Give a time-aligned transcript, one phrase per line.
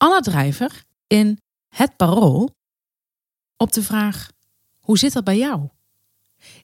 [0.00, 2.54] Anna Drijver in Het Parool
[3.56, 4.30] op de vraag:
[4.78, 5.68] Hoe zit dat bij jou?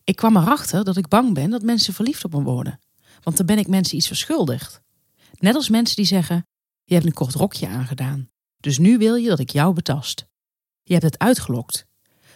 [0.04, 2.80] Ik kwam erachter dat ik bang ben dat mensen verliefd op me worden.
[3.22, 4.80] Want dan ben ik mensen iets verschuldigd.
[5.38, 6.46] Net als mensen die zeggen:
[6.84, 8.30] Je hebt een kort rokje aangedaan.
[8.60, 10.26] Dus nu wil je dat ik jou betast.
[10.82, 11.86] Je hebt het uitgelokt.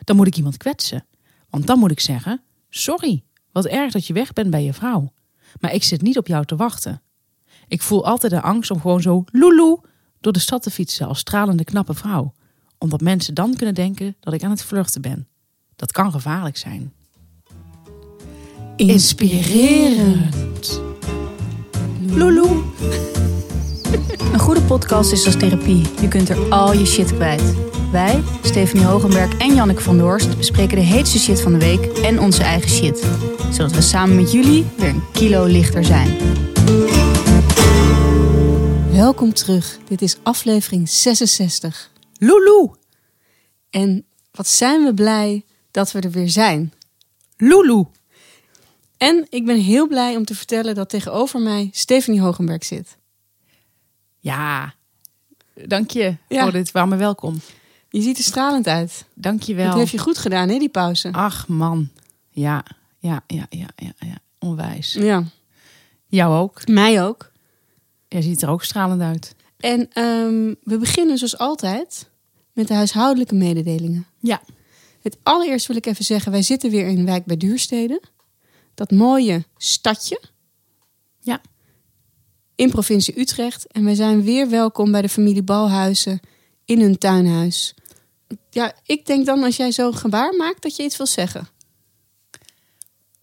[0.05, 1.07] Dan moet ik iemand kwetsen.
[1.49, 5.13] Want dan moet ik zeggen: Sorry, wat erg dat je weg bent bij je vrouw.
[5.61, 7.03] Maar ik zit niet op jou te wachten.
[7.69, 9.89] Ik voel altijd de angst om gewoon zo loeloe
[10.21, 12.33] door de stad te fietsen als stralende knappe vrouw.
[12.79, 15.29] Omdat mensen dan kunnen denken dat ik aan het vluchten ben.
[15.77, 16.93] Dat kan gevaarlijk zijn.
[18.77, 20.81] Inspirerend.
[22.07, 22.49] Loeloe.
[24.33, 25.87] Een goede podcast is als therapie.
[26.01, 27.55] Je kunt er al je shit kwijt.
[27.93, 32.21] Wij, Stephanie Hogenberg en Janneke van Doorst, bespreken de heetste shit van de week en
[32.21, 33.07] onze eigen shit.
[33.53, 36.17] Zodat we samen met jullie weer een kilo lichter zijn.
[39.01, 39.79] Welkom terug.
[39.89, 41.91] Dit is aflevering 66.
[42.19, 42.77] Loeloe.
[43.71, 46.73] En wat zijn we blij dat we er weer zijn.
[47.37, 47.87] Loeloe.
[48.97, 52.97] En ik ben heel blij om te vertellen dat tegenover mij Stephanie Hogenberg zit.
[54.19, 54.75] Ja,
[55.67, 56.43] dank je Ja.
[56.43, 57.41] voor dit warme welkom.
[57.91, 59.05] Je ziet er stralend uit.
[59.15, 59.77] Dank je Dat wel.
[59.77, 61.13] heeft je goed gedaan, hè, die pauze?
[61.13, 61.89] Ach man.
[62.31, 62.65] Ja,
[62.99, 64.19] ja, ja, ja, ja, ja.
[64.39, 64.93] Onwijs.
[64.93, 65.25] Ja,
[66.07, 66.67] Jou ook.
[66.67, 67.29] mij ook.
[68.13, 69.35] Jij ziet er ook stralend uit.
[69.59, 72.11] En ehm, we beginnen zoals altijd
[72.53, 74.07] met de huishoudelijke mededelingen.
[74.19, 74.43] Ja.
[75.03, 78.03] Het allereerst wil ik even zeggen, wij zitten weer in Wijk bij Duurstede.
[78.75, 80.21] Dat mooie stadje.
[81.21, 81.41] Ja.
[82.55, 83.67] In provincie Utrecht.
[83.67, 86.21] En wij zijn weer welkom bij de familie Balhuizen
[86.65, 87.75] in hun tuinhuis.
[88.51, 91.49] Ja, ik denk dan als jij zo'n gebaar maakt dat je iets wil zeggen.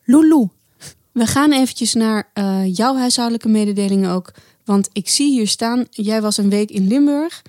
[0.04, 0.50] Loeloe.
[1.12, 4.34] We gaan eventjes naar eh, jouw huishoudelijke mededelingen ook.
[4.68, 7.42] Want ik zie hier staan, jij was een week in Limburg.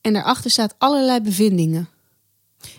[0.00, 1.88] En daarachter staat allerlei bevindingen.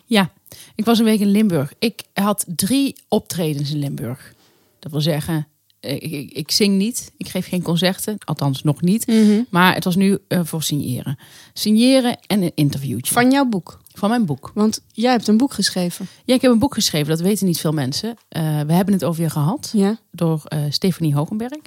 [0.05, 0.31] Ja,
[0.75, 1.73] ik was een week in Limburg.
[1.79, 4.33] Ik had drie optredens in Limburg.
[4.79, 5.47] Dat wil zeggen,
[5.79, 7.11] ik, ik, ik zing niet.
[7.17, 8.17] Ik geef geen concerten.
[8.25, 9.13] Althans, nog niet.
[9.49, 11.17] Maar het was nu eh, voor signeren.
[11.53, 13.13] Signeren en een interviewtje.
[13.13, 13.81] Van jouw boek.
[13.93, 14.51] Van mijn boek.
[14.53, 16.07] Want jij hebt een boek geschreven.
[16.25, 17.07] Ja, ik heb een boek geschreven.
[17.07, 18.15] Dat weten niet veel mensen.
[18.29, 19.69] Eh, we hebben het over je gehad.
[19.73, 19.97] Ja.
[20.11, 21.61] Door eh Stefanie Hogenberg.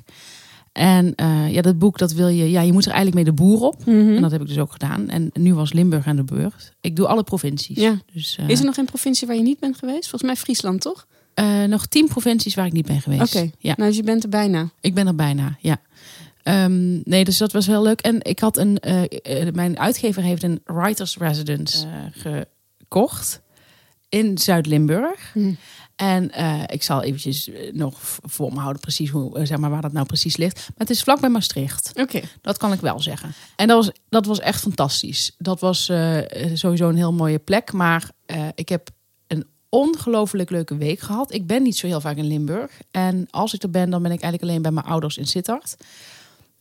[0.77, 2.51] En eh, ja, dat boek, dat wil je...
[2.51, 3.87] Ja, je moet er eigenlijk mee de boer op.
[3.87, 5.09] En dat heb ik dus ook gedaan.
[5.09, 6.73] En nu was Limburg aan de beurt.
[6.81, 7.77] Ik doe alle provincies.
[7.77, 8.01] Ja.
[8.13, 10.09] Dus, eh, Is er nog een provincie waar je niet bent geweest?
[10.09, 11.07] Volgens mij Friesland, toch?
[11.35, 13.37] eh, nog tien provincies waar ik niet ben geweest.
[13.37, 13.51] Oké.
[13.59, 13.75] Ja.
[13.77, 14.71] Nou, dus je bent er bijna.
[14.81, 15.81] Ik ben er bijna, ja.
[16.43, 18.01] Ehm, nee, dus dat was heel leuk.
[18.01, 18.79] En ik had een,
[19.53, 23.41] mijn uitgever heeft een writers residence gekocht
[24.09, 25.31] in Zuid-Limburg.
[25.33, 25.53] Hm.
[25.97, 29.71] En eh, ik zal eventjes eh, nog voor me houden precies hoe, eh, zeg maar,
[29.71, 30.55] waar dat nou precies ligt.
[30.57, 31.91] Maar het is vlak bij Maastricht.
[31.95, 32.21] Oké.
[32.41, 33.33] Dat kan ik wel zeggen.
[33.57, 35.35] En dat was, dat was echt fantastisch.
[35.39, 35.85] Dat was
[36.55, 37.73] sowieso een heel mooie plek.
[37.73, 38.11] Maar
[38.55, 38.89] ik heb
[39.27, 41.33] een ongelooflijk leuke week gehad.
[41.33, 42.71] Ik ben niet zo heel vaak in Limburg.
[42.91, 45.77] En als ik er ben, dan ben ik eigenlijk alleen bij mijn ouders in Sittard.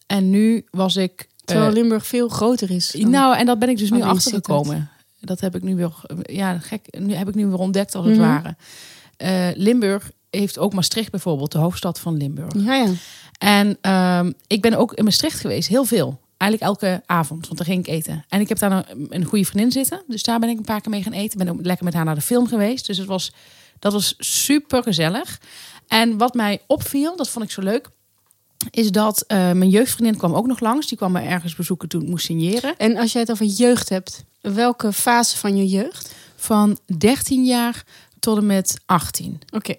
[0.07, 1.27] En nu was ik...
[1.45, 2.93] Terwijl Limburg veel groter is.
[2.93, 4.89] nou, en dat ben ik dus nu achtergekomen.
[5.19, 5.93] Dat heb ik nu weer...
[6.21, 6.87] Ja, gek.
[6.99, 8.25] Nu heb ik nu weer ontdekt als het Mhm.
[8.25, 8.55] ware.
[9.17, 12.53] Eh, Limburg heeft ook Maastricht bijvoorbeeld, de hoofdstad van Limburg.
[12.57, 12.91] Ja, ja.
[13.37, 16.19] En ehm, ik ben ook in Maastricht geweest, heel veel.
[16.37, 18.25] Eigenlijk elke avond, want daar ging ik eten.
[18.29, 20.03] En ik heb daar een, een goede vriendin zitten.
[20.07, 21.37] Dus daar ben ik een paar keer mee gaan eten.
[21.37, 22.87] Ben ook lekker met haar naar de film geweest.
[22.87, 23.33] Dus het was,
[23.79, 25.39] dat was super gezellig.
[25.87, 27.89] En wat mij opviel, dat vond ik zo leuk...
[28.69, 30.87] is dat eh, mijn jeugdvriendin kwam ook nog langs.
[30.87, 32.77] Die kwam me ergens bezoeken toen ik moest signeren.
[32.77, 36.13] En als jij het over jeugd hebt, welke fase van je jeugd?
[36.35, 37.83] Van 13 jaar
[38.25, 39.39] tot en met 18.
[39.53, 39.75] Oké.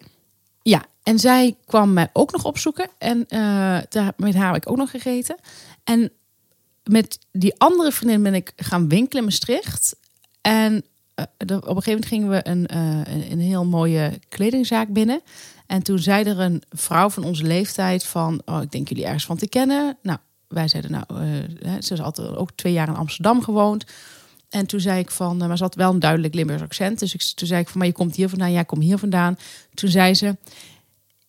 [0.63, 2.91] Ja, en zij kwam mij ook nog opzoeken.
[2.99, 3.39] En eh,
[3.89, 5.37] daar, met haar heb ik ook nog gegeten.
[5.85, 6.11] En
[6.85, 9.97] met die andere vriendin ben ik gaan winkelen in Maastricht.
[10.41, 10.85] En
[11.15, 11.25] eh,
[11.57, 15.21] op een gegeven moment gingen we een, eh, een, een heel mooie kledingzaak binnen.
[15.67, 18.43] En toen zei er een vrouw van onze leeftijd van...
[18.45, 19.97] Oh, ik denk jullie ergens van te kennen.
[20.03, 20.19] Nou,
[20.49, 21.07] wij zeiden nou...
[21.83, 23.85] ze is altijd ook twee jaar in Amsterdam gewoond.
[24.57, 25.43] En toen zei ik van...
[25.43, 26.99] eh, maar ze had wel een duidelijk Limburgs accent.
[26.99, 27.79] Dus ik, toen zei ik van...
[27.79, 28.53] Maar je komt hier vandaan.
[28.53, 29.39] Ja, ik kom hier vandaan.
[29.75, 30.37] Toen zei ze...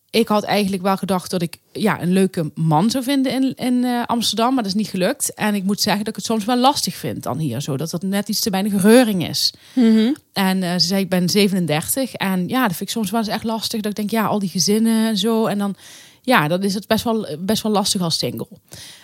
[0.10, 3.84] Ik had eigenlijk wel gedacht dat ik ja, een leuke man zou vinden in, in
[3.84, 5.34] eh, Amsterdam, maar dat is niet gelukt.
[5.34, 7.92] En ik moet zeggen dat ik het soms wel lastig vind dan hier zo, dat
[7.94, 9.54] er net iets te weinig reuring is.
[10.34, 13.30] En eh, ze zei, ik ben 37 en ja, dat vind ik soms wel eens
[13.30, 13.82] echt lastig.
[13.82, 15.46] Dat ik denk, ja, al die gezinnen en zo.
[15.46, 15.76] En dan,
[16.22, 18.48] ja, dan is het best wel, best wel lastig als single.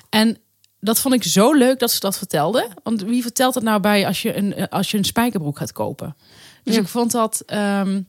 [0.10, 0.38] En
[0.84, 2.68] dat vond ik zo leuk dat ze dat vertelde.
[2.84, 6.16] Want wie vertelt het nou bij als je een, als je een spijkerbroek gaat kopen?
[6.64, 6.82] Dus Ja.
[6.82, 7.44] ik vond dat...
[7.46, 8.02] ehm,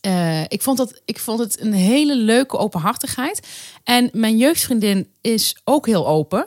[0.00, 3.48] eh, ik, vond dat, ik vond het een hele leuke openhartigheid.
[3.84, 6.46] En mijn jeugdvriendin is ook heel open.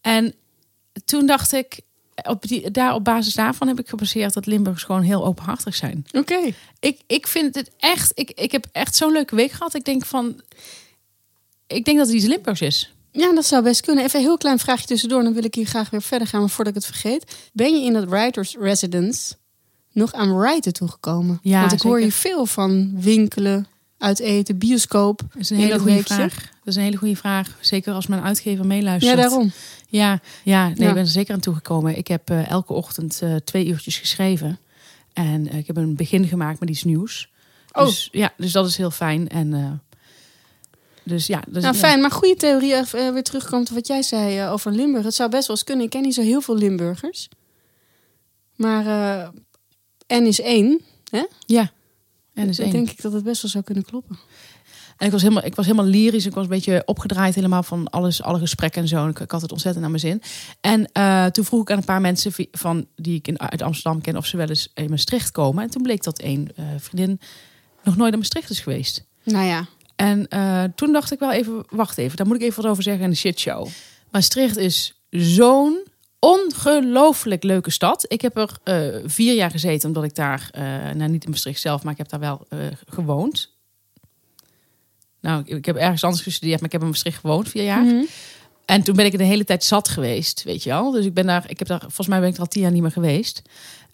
[0.00, 0.34] En
[1.04, 1.80] toen dacht ik,
[2.22, 6.06] op, die, daar, op basis daarvan heb ik gebaseerd dat Limburgers gewoon heel openhartig zijn.
[6.12, 6.52] Oké.
[6.80, 9.74] Ik, ik vind het echt, ik, ik heb echt zo'n leuke week gehad.
[9.74, 10.40] Ik denk van,
[11.66, 12.92] ik denk dat het iets Limburgs is.
[13.12, 14.04] Ja, dat zou best kunnen.
[14.04, 15.22] Even een heel klein vraagje tussendoor.
[15.22, 17.36] Dan wil ik hier graag weer verder gaan, maar voordat ik het vergeet.
[17.52, 19.34] Ben je in dat writers residence
[19.92, 21.38] nog aan writen toegekomen?
[21.42, 23.66] Ja, Want ik hoor je veel van winkelen,
[23.98, 25.18] uit eten, bioscoop.
[25.32, 26.14] Dat is een hele goede weekje.
[26.14, 26.34] vraag.
[26.34, 27.56] Dat is een hele goede vraag.
[27.60, 29.16] Zeker als mijn uitgever meeluistert.
[29.16, 29.52] Ja, daarom.
[29.88, 30.88] Ja, ja, nee, Ja.
[30.88, 31.96] ik ben er zeker aan toegekomen.
[31.96, 34.58] Ik heb eh, elke ochtend eh, twee uurtjes geschreven.
[35.12, 37.30] En eh, ik heb een begin gemaakt met iets nieuws.
[37.72, 37.84] Oh.
[37.84, 39.28] Dus, ja, dus dat is heel fijn.
[39.28, 39.80] En,
[41.02, 41.80] dus ja, dus, Nou, ja.
[41.80, 42.00] fijn.
[42.00, 45.04] Maar goede theorie, eh, weer terugkomt op wat jij zei eh, over Limburg.
[45.04, 45.84] Het zou best wel eens kunnen.
[45.84, 47.28] Ik ken niet zo heel veel Limburgers.
[48.56, 49.28] Maar eh
[50.20, 50.80] N is één.
[51.10, 51.24] Hè?
[51.46, 51.70] Ja,
[52.34, 52.70] en is één.
[52.70, 54.18] denk ik dat het best wel zou kunnen kloppen.
[54.96, 56.26] En ik was helemaal, ik was helemaal lyrisch.
[56.26, 59.08] Ik was een beetje opgedraaid helemaal van alles, alle gesprekken en zo.
[59.08, 60.22] Ik, ik had het ontzettend naar mijn zin.
[60.60, 64.16] En toen vroeg ik aan een paar mensen van, die ik in, uit Amsterdam ken...
[64.16, 65.62] of ze wel eens in Maastricht komen.
[65.62, 67.20] En toen bleek dat één vriendin
[67.84, 69.04] nog nooit in Maastricht is geweest.
[69.24, 69.66] Nou ja.
[70.02, 72.82] En eh, toen dacht ik wel even, wacht even, daar moet ik even wat over
[72.82, 73.68] zeggen in de shitshow.
[74.10, 75.86] Maastricht is zo'n
[76.18, 78.04] ongelooflijk leuke stad.
[78.08, 80.62] Ik heb er eh, vier jaar gezeten, omdat ik daar, eh,
[80.94, 82.46] nou niet in Maastricht zelf, maar ik heb daar wel
[82.88, 83.50] gewoond.
[85.20, 87.82] Nou, ik, heb ergens anders gestudeerd, maar ik heb in Maastricht gewoond vier jaar.
[87.82, 88.04] Mhm.
[88.64, 90.90] En toen ben ik er de hele tijd zat geweest, weet je wel.
[90.90, 92.72] Dus ik ben daar, ik heb daar, volgens mij ben ik er al tien jaar
[92.72, 93.42] niet meer geweest.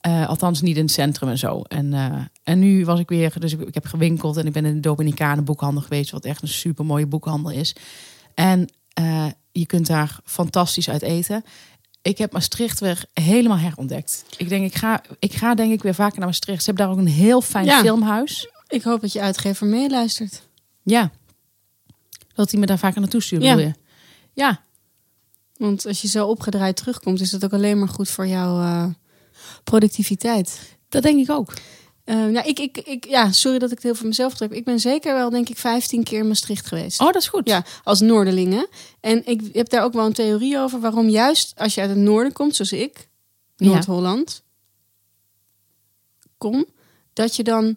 [0.00, 1.62] Eh, althans niet in het centrum en zo.
[1.62, 4.64] En, eh, en nu was ik weer, dus ik, ik heb gewinkeld en ik ben
[4.64, 7.74] in de Dominicanen boekhandel geweest, wat echt een super mooie boekhandel is.
[8.34, 11.44] En eh, je kunt daar fantastisch uit eten.
[12.02, 14.24] Ik heb Maastricht weer helemaal herontdekt.
[14.36, 16.62] Ik denk, ik ga, ik ga denk ik weer vaker naar Maastricht.
[16.62, 17.80] Ze hebben daar ook een heel fijn Ja.
[17.80, 18.48] filmhuis.
[18.68, 20.42] Ik hoop dat je uitgever meeluistert.
[20.82, 21.10] Ja.
[22.34, 23.54] Dat hij me daar vaker naartoe stuurt, Ja.
[23.54, 23.74] bedoel je?
[24.32, 24.60] Ja.
[25.56, 28.86] Want als je zo opgedraaid terugkomt, is dat ook alleen maar goed voor jouw eh,
[29.64, 30.60] productiviteit.
[30.88, 31.52] Dat denk ik ook.
[32.04, 34.52] Eh, nou, ik, ik, ik, ja, sorry dat ik het heel voor mezelf trek.
[34.52, 37.00] Ik ben zeker wel, denk ik, 15 keer in Maastricht geweest.
[37.00, 37.48] Oh, dat is goed.
[37.48, 38.68] Ja, als Noorderlingen.
[39.00, 41.98] En ik heb daar ook wel een theorie over waarom juist als je uit het
[41.98, 43.08] noorden komt, zoals ik,
[43.56, 43.66] Ja.
[43.66, 44.42] Noord-Holland,
[46.38, 46.66] kom,
[47.12, 47.76] dat je dan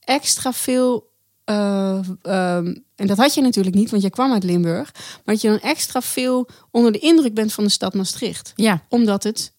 [0.00, 1.12] extra veel.
[1.44, 4.92] eh, ehm, en dat had je natuurlijk niet, want je kwam uit Limburg.
[4.94, 8.52] Maar dat je dan extra veel onder de indruk bent van de stad Maastricht.
[8.56, 9.52] Ja, Omdat het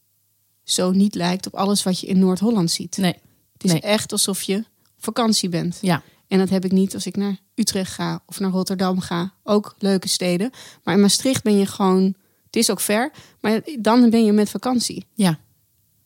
[0.65, 2.97] zo niet lijkt op alles wat je in Noord-Holland ziet.
[2.97, 3.15] nee.
[3.53, 3.81] Het is nee.
[3.81, 4.63] echt alsof je op
[5.03, 5.77] vakantie bent.
[5.81, 6.01] Ja.
[6.27, 9.33] En dat heb ik niet als ik naar Utrecht ga of naar Rotterdam ga.
[9.44, 10.50] Ook leuke steden.
[10.83, 12.03] Maar in Maastricht ben je gewoon.
[12.45, 15.06] Het is ook ver, maar dan ben je met vakantie.
[15.13, 15.39] Ja.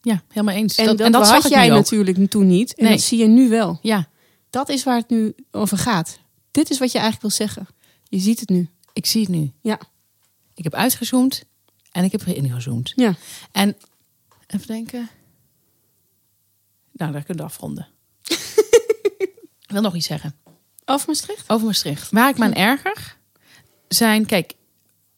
[0.02, 0.76] Ja, helemaal eens.
[0.76, 2.76] En dat, zag jij natuurlijk toen niet.
[2.76, 2.94] En Nee.
[2.94, 3.80] dat zie je nu wel.
[3.82, 4.08] Ja,
[4.50, 6.20] Dat is waar het nu over gaat.
[6.52, 7.68] Dit is wat je eigenlijk wil zeggen.
[8.04, 8.70] Je ziet het nu.
[8.94, 9.52] ik zie het nu.
[9.62, 9.80] Ja.
[10.54, 11.44] Ik heb uitgezoomd
[11.92, 12.94] en ik heb erin gezoomd.
[12.96, 13.16] Ja.
[13.52, 13.76] En
[14.50, 15.10] even denken.
[16.92, 17.88] Nou, daar kunnen we afronden.
[19.66, 20.36] ik wil nog iets zeggen.
[20.86, 21.50] Over Maastricht?
[21.50, 22.12] Over Maastricht.
[22.12, 23.18] Waar ik me aan erger
[23.88, 24.54] zijn, kijk,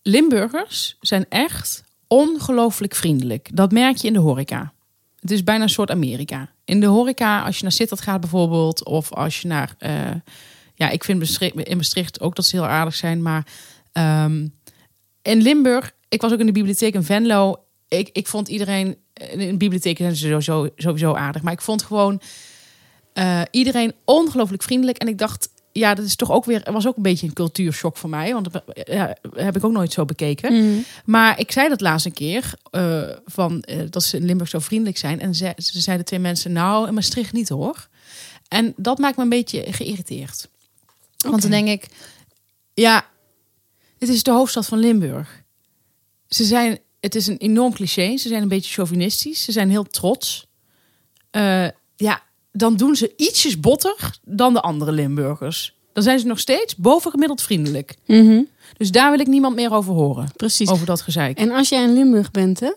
[0.02, 3.50] Limburgers zijn echt ongelooflijk vriendelijk.
[3.54, 4.74] Dat merk je in de horeca.
[5.20, 6.50] Het is bijna een soort Amerika.
[6.66, 10.12] In de horeca, als je naar Sittard gaat bijvoorbeeld, of als je naar, eh,
[10.76, 13.48] ja, ik vind Maastricht, in Maastricht ook dat ze heel aardig zijn, maar
[13.92, 14.48] ehm,
[15.22, 17.64] in Limburg, ik was ook in de bibliotheek in Venlo.
[17.98, 21.84] Ik, ik vond iedereen, in de bibliotheek zijn ze sowieso, sowieso aardig, maar ik vond
[21.84, 22.22] gewoon
[23.14, 24.98] eh, iedereen ongelooflijk vriendelijk.
[24.98, 27.98] En ik dacht, ja, dat is toch ook weer, was ook een beetje een cultuurshock
[27.98, 28.34] voor mij.
[28.34, 30.86] Want dat ja, heb ik ook nooit zo bekeken.
[31.06, 34.60] Maar ik zei dat laatst een keer, eh, van, eh, dat ze in Limburg zo
[34.60, 35.20] vriendelijk zijn.
[35.20, 37.88] En ze, ze zeiden twee mensen, nou, in Maastricht niet hoor.
[38.48, 40.50] En dat maakt me een beetje geïrriteerd.
[41.18, 41.88] Want dan denk ik,
[42.74, 43.06] ja,
[43.98, 45.44] het is de hoofdstad van Limburg.
[46.28, 48.18] Ze zijn, het is een enorm cliché.
[48.18, 49.44] Ze zijn een beetje chauvinistisch.
[49.44, 50.48] Ze zijn heel trots.
[51.32, 55.76] Eh, ja, dan doen ze ietsjes botter dan de andere Limburgers.
[55.94, 57.96] Dan zijn ze nog steeds bovengemiddeld vriendelijk.
[58.06, 58.42] Mhm.
[58.78, 60.30] Dus daar wil ik niemand meer over horen.
[60.36, 60.70] Precies.
[60.70, 61.38] Over dat gezeik.
[61.38, 62.74] En als jij in Limburg bent, hè,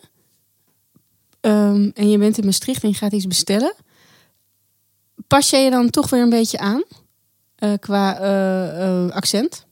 [1.41, 3.75] ehm, en je bent in Maastricht en je gaat iets bestellen,
[5.27, 6.85] pas jij je dan toch weer een beetje aan
[7.55, 9.67] eh, qua eh, accent?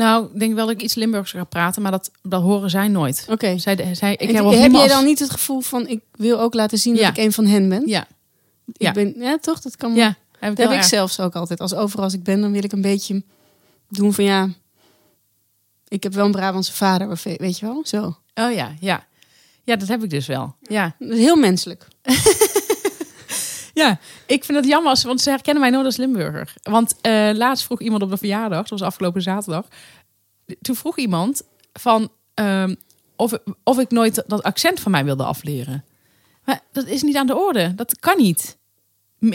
[0.00, 2.88] Nou, ik denk wel dat ik iets Limburgs ga praten, maar dat, dat horen zij
[2.88, 3.26] nooit.
[3.28, 3.58] Oké.
[3.58, 6.54] Zij, zij, ik heb, heb jij als- dan niet het gevoel van ik wil ook
[6.54, 7.00] laten zien Ja.
[7.08, 7.82] dat ik een van hen ben?
[7.86, 8.06] Ja,
[8.66, 8.92] ik ja.
[8.92, 9.60] ben ja, toch?
[9.60, 9.94] Dat kan.
[9.94, 11.60] ja heb ik dat heb ik zelfs ook altijd.
[11.60, 13.22] Als overal als ik ben, dan wil ik een beetje
[13.88, 14.48] doen van ja.
[15.88, 17.80] Ik heb wel een Brabantse vader, of weet je wel?
[17.84, 18.16] Zo.
[18.34, 19.06] Oh ja, ja.
[19.64, 20.54] Ja, dat heb ik dus wel.
[20.62, 20.94] Ja.
[20.98, 21.86] Dat is heel menselijk.
[23.80, 26.54] Ja, ik vind het jammer, als, want ze herkennen mij nooit als Limburger.
[26.62, 29.66] Want eh, laatst vroeg iemand op de verjaardag, dat was afgelopen zaterdag.
[30.60, 32.74] Toen vroeg iemand van, ehm,
[33.16, 35.84] of, of ik nooit dat accent van mij wilde afleren.
[36.44, 37.74] Maar dat is niet aan de orde.
[37.74, 38.58] Dat kan niet.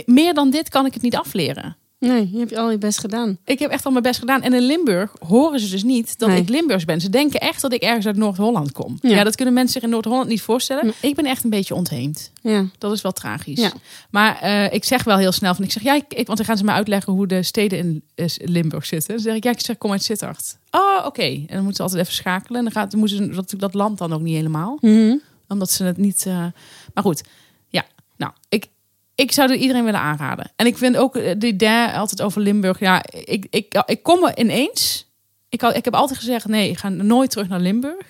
[0.06, 1.78] Meer dan dit kan ik het niet afleren.
[2.00, 3.38] Nee, je hebt al je best gedaan.
[3.46, 4.42] Ik heb echt al mijn best gedaan.
[4.42, 6.42] En in Limburg horen ze dus niet dat Nee.
[6.42, 7.02] ik Limburgs ben.
[7.02, 8.98] Ze denken echt dat ik ergens uit Noord-Holland kom.
[9.02, 9.10] Ja.
[9.10, 9.24] Ja.
[9.24, 10.94] dat kunnen mensen zich in Noord-Holland niet voorstellen.
[11.02, 12.32] Ik ben echt een beetje ontheemd.
[12.42, 12.66] Ja.
[12.78, 13.60] Dat is wel tragisch.
[13.62, 13.72] Ja.
[14.10, 16.58] Maar eh, ik zeg wel heel snel van, ik zeg ja, ik, want dan gaan
[16.58, 19.14] ze me uitleggen hoe de steden in eh, Limburg zitten.
[19.14, 20.58] Dan zeg ik ja, ik zeg kom uit Sittard.
[20.72, 21.22] Oh, oké.
[21.24, 22.58] En dan moeten ze altijd even schakelen.
[22.58, 25.16] En dan gaat, moeten ze dat, dat land dan ook niet helemaal, Mhm.
[25.48, 26.26] omdat ze het niet.
[26.26, 26.46] eh,
[26.94, 27.24] maar goed,
[27.70, 27.86] ja.
[28.18, 28.68] Nou, ik,
[29.16, 30.52] ik zou het iedereen willen aanraden.
[30.56, 32.80] En ik vind ook eh, de idee altijd over Limburg.
[32.80, 35.08] Ja, ik, ik, ik kom er ineens.
[35.50, 38.06] Ik, had, ik heb altijd gezegd nee, ik ga nooit terug naar Limburg.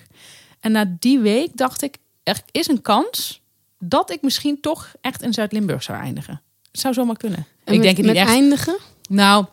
[0.60, 3.42] En na die week dacht ik, er is een kans
[3.78, 6.42] dat ik misschien toch echt in Zuid-Limburg zou eindigen.
[6.70, 7.46] Het zou zomaar kunnen.
[7.64, 8.32] En ik met, denk het niet met echt.
[8.32, 8.78] eindigen?
[9.08, 9.46] Nou,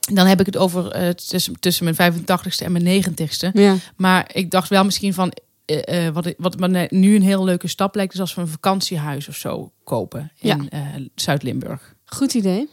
[0.00, 3.48] dan heb ik het over eh, tussen, tussen mijn 85ste en mijn 90ste.
[3.52, 3.76] Ja.
[3.96, 5.32] Maar ik dacht wel misschien van,
[5.66, 9.28] eh, wat, wat me nu een heel leuke stap lijkt, is als we een vakantiehuis
[9.28, 10.80] of zo kopen in eh,
[11.14, 11.94] Zuid-Limburg.
[12.04, 12.68] Goed idee.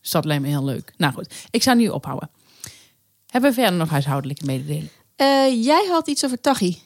[0.00, 0.92] Dus dat lijkt me heel leuk.
[0.96, 2.30] Nou goed, ik zou nu ophouden.
[3.26, 4.90] Hebben we verder nog huishoudelijke mededelingen?
[5.16, 6.82] Eh, jij had iets over Tachi.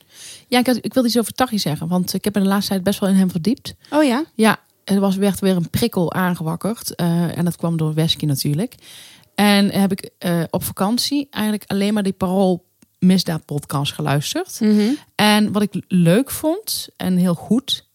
[0.49, 2.71] Ja, ik, had, ik wilde iets over Tachi zeggen, want ik heb me de laatste
[2.71, 3.75] tijd best wel in hem verdiept.
[3.91, 4.25] Oh ja?
[4.35, 6.95] Ja, er was, werd weer een prikkel aangewakkerd.
[6.95, 8.75] en dat kwam door Wesky natuurlijk.
[9.35, 10.11] En heb ik
[10.51, 12.66] op vakantie eigenlijk alleen maar die Parool
[12.99, 14.61] Misdaad podcast geluisterd.
[14.61, 14.93] Mhm.
[15.15, 17.89] En wat ik leuk vond en heel goed,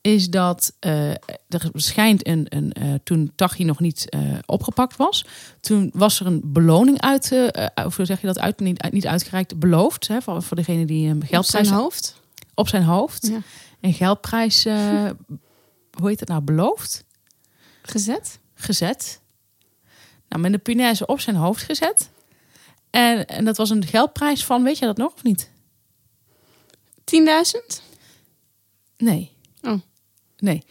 [0.00, 1.10] is dat eh,
[1.48, 5.24] er schijnt een, een eh, toen Tachi nog niet eh, opgepakt was,
[5.60, 7.32] toen was er een beloning uit,
[7.84, 11.08] of hoe zeg je dat uit, niet, niet uitgereikt, beloofd hè, voor, voor degene die
[11.08, 12.20] een Op geldprijs zijn hoofd.
[12.54, 13.40] op zijn hoofd, Ja.
[13.80, 14.64] een geldprijs,
[15.98, 17.04] hoe heet het nou, beloofd,
[17.82, 18.38] Gezet.
[18.54, 19.20] gezet.
[20.28, 22.10] Nou, met de punaise op zijn hoofd gezet.
[22.98, 25.50] En, en dat was een geldprijs van, weet je dat nog of niet?
[27.04, 27.82] 10.000?
[28.96, 29.32] Nee.
[29.62, 29.80] Oh.
[30.38, 30.64] Nee.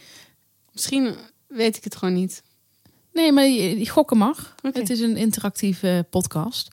[0.72, 1.16] Misschien
[1.48, 2.44] weet ik het gewoon niet.
[3.14, 4.56] Nee, maar die gokken mag.
[4.64, 4.80] Oké.
[4.80, 6.72] Het is een interactieve podcast.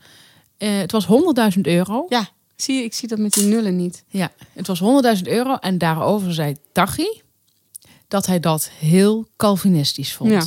[0.56, 1.06] Eh, het was
[1.54, 2.06] 100.000 euro.
[2.08, 4.04] Ja, zie je, ik zie dat met die nullen niet.
[4.08, 4.80] Ja, het was
[5.16, 5.54] 100.000 euro.
[5.54, 7.22] En daarover zei Tachi
[8.08, 10.30] dat hij dat heel Calvinistisch vond.
[10.30, 10.44] Ja.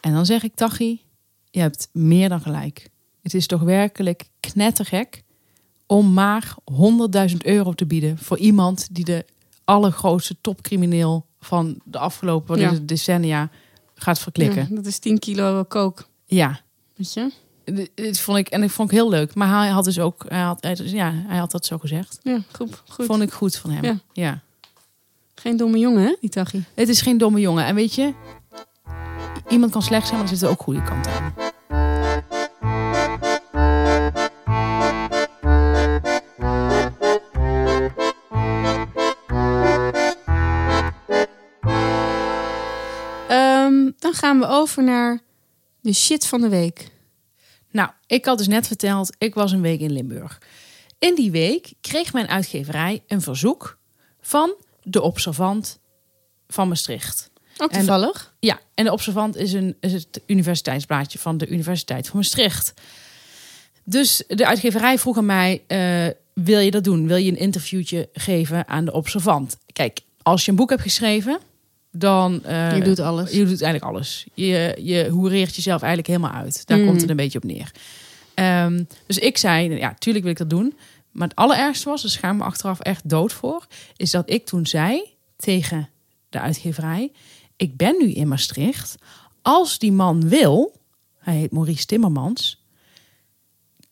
[0.00, 1.02] En dan zeg ik, Tachi,
[1.50, 2.92] je hebt meer dan gelijk.
[3.24, 5.22] Het is toch werkelijk knettergek
[5.86, 6.54] om maar
[7.30, 9.24] 100.000 euro te bieden voor iemand die de
[9.64, 12.72] allergrootste topcrimineel van de afgelopen Ja.
[12.82, 13.50] decennia
[13.94, 14.66] gaat verklikken.
[14.70, 16.08] Ja, dat is 10 kilo kook.
[16.26, 16.60] ja.
[16.96, 17.30] Weet je?
[17.94, 19.34] Dit- vond ik en ik vond ik heel leuk.
[19.34, 22.18] Maar hij had dus ook, hij had, hij- ja, hij had dat zo gezegd.
[22.22, 22.82] Ja, goed.
[22.88, 23.06] goed.
[23.06, 23.84] Vond ik goed van hem.
[23.84, 23.98] Ja.
[24.12, 24.40] ja.
[25.34, 26.64] Geen domme jongen, hè, die Tachi?
[26.74, 27.64] Het is geen domme jongen.
[27.64, 28.12] En weet je,
[29.48, 31.34] iemand kan slecht zijn, maar er zitten ook goede kanten aan.
[44.14, 45.20] Dan gaan we over naar
[45.80, 46.88] de shit van de week.
[47.70, 50.40] Nou, ik had dus net verteld, ik was een week in Limburg.
[50.98, 53.78] In die week kreeg mijn uitgeverij een verzoek
[54.20, 55.78] van de Observant
[56.48, 57.30] van Maastricht.
[57.58, 58.34] Ook En- toevallig.
[58.40, 62.74] Ja, en de Observant is, een, is het universiteitsblaadje van de Universiteit van Maastricht.
[63.84, 67.06] Dus de uitgeverij vroeg aan mij, eh, wil je dat doen?
[67.06, 69.56] Wil je een interviewtje geven aan de Observant?
[69.72, 71.38] Kijk, als je een boek hebt geschreven,
[71.96, 72.44] dan...
[72.44, 73.30] eh, je doet alles.
[73.30, 74.26] je doet eigenlijk alles.
[74.34, 76.66] Je, je hoereert jezelf eigenlijk helemaal uit.
[76.66, 76.86] Daar Mm.
[76.86, 77.70] komt het een beetje op neer.
[78.34, 80.74] Ehm, dus ik zei, ja, tuurlijk wil ik dat doen.
[81.10, 83.66] Maar het allerergste was, daar schaam ik me achteraf echt dood voor...
[83.96, 85.02] is dat ik toen zei
[85.36, 85.88] tegen
[86.28, 87.12] de uitgeverij...
[87.56, 88.94] ik ben nu in Maastricht.
[89.42, 90.76] Als die man wil,
[91.18, 92.62] hij heet Maurice Timmermans...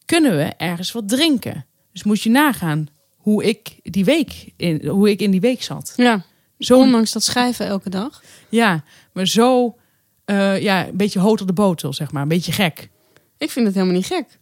[0.05, 1.67] kunnen we ergens wat drinken.
[1.93, 5.93] Dus moet je nagaan hoe ik, die week in, hoe ik in die week zat.
[5.97, 6.25] Ja,
[6.65, 8.23] Zo ondanks dat schrijven elke dag.
[8.49, 9.77] ja, maar zo
[10.25, 12.23] eh, ja, een beetje hoter de botel, zeg maar.
[12.23, 12.89] Een beetje gek.
[13.39, 14.39] Ik vind het helemaal niet gek.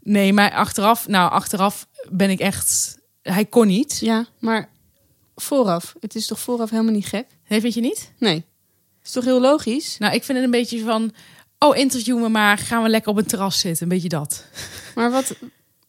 [0.00, 2.98] Nee, maar achteraf, nou, achteraf ben ik echt.
[3.22, 3.98] Hij kon niet.
[4.00, 4.68] Ja, maar
[5.34, 5.94] vooraf.
[6.00, 7.26] Het is toch vooraf helemaal niet gek?
[7.48, 8.12] Nee, vind je niet?
[8.18, 8.44] Nee.
[9.04, 9.98] is toch heel logisch?
[9.98, 11.12] Nou, ik vind het een beetje van.
[11.58, 12.58] Oh, interview me maar.
[12.58, 13.82] Gaan we lekker op een terras zitten.
[13.82, 14.44] Een beetje dat.
[14.94, 15.34] Maar wat...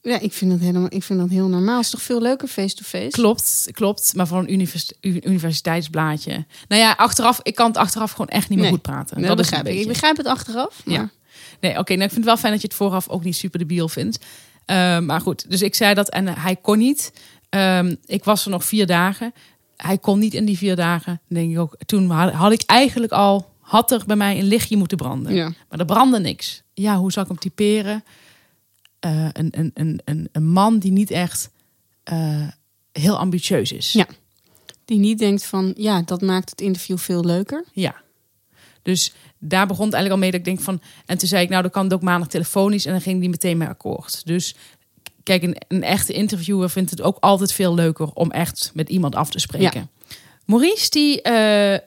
[0.05, 1.75] Ja, ik vind dat, helemaal, ik vind dat heel normaal.
[1.75, 3.09] Het is toch veel leuker face-to-face?
[3.09, 4.13] Klopt, klopt.
[4.15, 4.67] Maar voor een
[5.01, 6.45] universiteitsblaadje.
[6.67, 8.71] Nou ja, achteraf, ik kan het achteraf gewoon echt niet meer Nee.
[8.75, 9.17] goed praten.
[9.17, 9.79] Nee, dat begrijp ik.
[9.79, 10.81] Ik begrijp het achteraf.
[10.85, 10.95] Maar...
[10.95, 11.09] Ja.
[11.59, 11.91] Nee, oké.
[11.93, 14.19] nou, ik vind het wel fijn dat je het vooraf ook niet super debiel vindt.
[14.65, 17.13] Eh, maar goed, dus ik zei dat en hij kon niet.
[17.49, 19.33] Ehm, ik was er nog vier dagen.
[19.77, 21.21] Hij kon niet in die vier dagen.
[21.27, 21.75] Denk ik ook.
[21.85, 25.33] Toen had, had ik eigenlijk al, had er bij mij een lichtje moeten branden.
[25.35, 25.51] Ja.
[25.69, 26.61] Maar er brandde niks.
[26.73, 28.03] Ja, hoe zou ik hem typeren?
[29.05, 31.49] Eh, een, een, een, een, een man die niet echt
[32.03, 32.47] eh,
[32.91, 33.91] heel ambitieus is.
[33.91, 34.07] Ja.
[34.85, 37.65] Die niet denkt van, ja, dat maakt het interview veel leuker.
[37.73, 37.95] Ja.
[38.81, 40.81] Dus daar begon het eigenlijk al mee dat ik denk van...
[41.05, 42.85] En toen zei ik, nou, dan kan het ook maandag telefonisch.
[42.85, 44.25] En dan ging die meteen mee akkoord.
[44.25, 44.55] Dus
[45.23, 48.11] kijk, een, een echte interviewer vindt het ook altijd veel leuker...
[48.13, 49.89] om echt met iemand af te spreken.
[50.45, 51.79] Maurice, die, eh,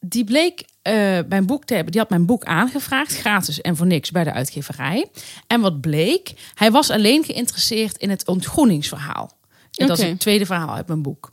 [0.00, 1.92] die bleek eh, mijn boek te hebben.
[1.92, 5.10] Die had mijn boek aangevraagd, gratis en voor niks bij de uitgeverij.
[5.46, 6.32] En wat bleek?
[6.54, 9.38] Hij was alleen geïnteresseerd in het ontgroeningsverhaal.
[9.72, 11.32] En dat is het tweede verhaal uit mijn boek.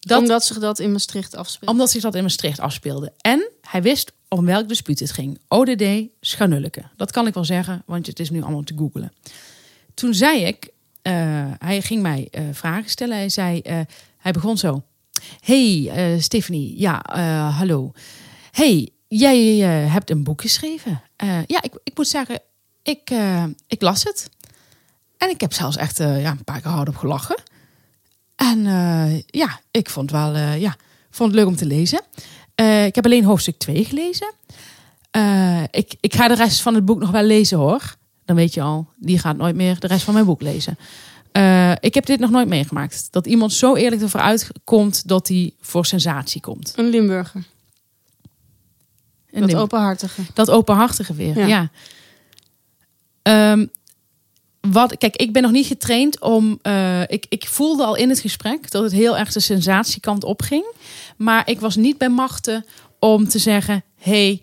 [0.00, 1.70] Dat, Omdat zich dat in Maastricht afspeelt.
[1.70, 3.12] omdat zich dat in Maastricht afspeelde.
[3.20, 5.40] En hij wist om welk dispuut het ging.
[5.48, 5.84] ODD
[6.20, 6.82] Schanulleke.
[6.96, 9.12] Dat kan ik wel zeggen, want het is nu allemaal te googelen.
[9.94, 10.68] Toen zei ik,
[11.02, 11.12] eh,
[11.58, 13.16] hij ging mij eh, vragen stellen.
[13.16, 13.62] Hij zei,
[14.18, 14.82] hij begon zo.
[15.40, 17.02] Hey Stephanie, ja,
[17.50, 17.92] hallo.
[18.58, 21.02] Hey, jij eh, hebt een boek geschreven.
[21.16, 22.40] Eh, ja, ik, ik moet zeggen,
[22.82, 24.30] ik, eh, ik las het.
[25.16, 27.42] En ik heb zelfs echt ja, een paar keer hard op gelachen.
[28.36, 28.62] En
[29.26, 30.76] ja, ik vond, wel, ja,
[31.10, 32.00] vond het leuk om te lezen.
[32.86, 34.32] Ik heb alleen hoofdstuk 2 gelezen.
[35.70, 37.96] Ik, ik ga de rest van het boek nog wel lezen hoor.
[38.24, 40.78] Dan weet je al, die gaat nooit meer de rest van mijn boek lezen.
[41.80, 43.08] Ik heb dit nog nooit meegemaakt.
[43.10, 46.72] Dat iemand zo eerlijk ervoor uitkomt dat hij voor sensatie komt.
[46.76, 47.44] Een Limburger.
[49.30, 50.22] En Dat openhartige.
[50.34, 51.46] Dat openhartige weer, ja.
[51.46, 51.70] Ja.
[53.22, 53.66] Ehm,
[54.60, 56.58] wat, kijk, ik ben nog niet getraind om.
[56.62, 60.64] eh, ik, ik voelde al in het gesprek dat het heel erg de sensatiekant opging.
[61.16, 62.64] Maar ik was niet bij machten
[62.98, 64.42] om te zeggen: hey,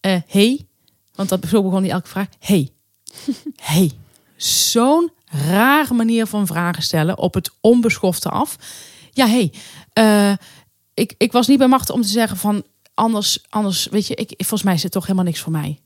[0.00, 0.66] eh, hey.
[1.14, 2.26] Want dat, zo begon hij elke vraag.
[2.38, 2.68] Hey,
[3.56, 3.90] hey.
[4.36, 5.10] Zo'n
[5.48, 8.56] rare manier van vragen stellen op het onbeschofte af.
[9.10, 9.52] Ja, hey.
[9.92, 10.32] eh,
[10.94, 14.34] ik, ik was niet bij machten om te zeggen van anders, anders weet je, ik,
[14.36, 15.78] volgens mij is het toch helemaal niks voor mij.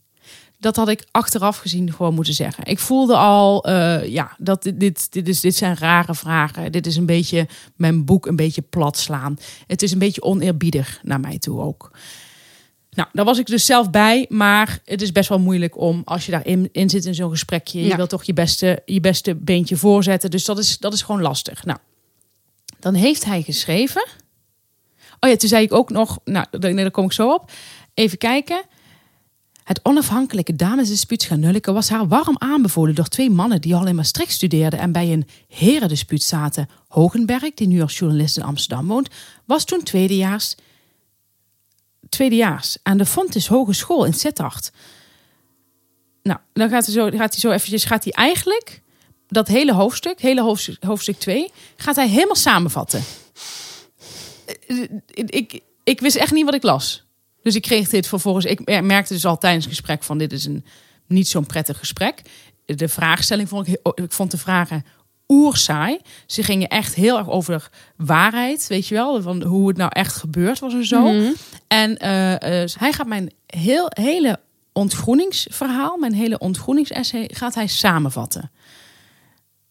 [0.61, 2.65] Dat had ik achteraf gezien gewoon moeten zeggen.
[2.65, 6.73] Ik voelde al, eh, ja, dat dit, dit, dit, is, dit zijn rare vragen.
[6.73, 9.37] Dit is een beetje mijn boek een beetje plat slaan.
[9.67, 11.91] Het is een beetje oneerbiedig naar mij toe ook.
[12.91, 16.27] Nou, daar was ik dus zelf bij, maar het is best wel moeilijk om als
[16.27, 17.85] je daarin in zit in zo'n gesprekje.
[17.85, 20.31] Je wil toch je beste, je beste beentje voorzetten.
[20.31, 21.65] Dus dat is, dat is gewoon lastig.
[21.65, 21.79] Nou,
[22.79, 24.07] dan heeft hij geschreven.
[25.21, 27.51] Oh ja, toen zei ik ook nog, nou, daar, kom ik zo op.
[27.95, 28.63] Even kijken.
[29.65, 34.33] Het onafhankelijke damesdispuut Schanulleke was haar warm aanbevolen door twee mannen die al in Maastricht
[34.33, 36.69] studeerden en bij een herendispuut zaten.
[36.89, 39.09] Hogenberg, die nu als journalist in Amsterdam woont,
[39.45, 40.55] was toen tweedejaars,
[42.09, 44.71] tweedejaars aan de Fontis Hogeschool in Sittard.
[46.23, 48.83] Nou, dan gaat hij zo, gaat hij zo eventjes, gaat hij eigenlijk
[49.27, 53.03] dat hele hoofdstuk, hele hoofdstuk, hoofdstuk 2, gaat hij helemaal samenvatten.
[54.67, 54.83] Eh,
[55.15, 57.07] Ik, ik wist echt niet wat ik las.
[57.43, 58.45] Dus ik kreeg dit vervolgens.
[58.45, 60.65] Ik merkte dus al tijdens het gesprek van dit is een
[61.07, 62.23] niet zo'n prettig gesprek.
[62.65, 64.85] De vraagstelling vond ik, heel- ik vond de vragen
[65.29, 65.99] oerzaai.
[66.27, 70.15] Ze gingen echt heel erg over waarheid, weet je wel, van hoe het nou echt
[70.17, 71.07] gebeurd was en zo.
[71.69, 74.39] En eh, eh, hij gaat mijn heel, hele
[74.73, 78.51] ontgroeningsverhaal, mijn hele ontgroeningsessay, gaat hij samenvatten.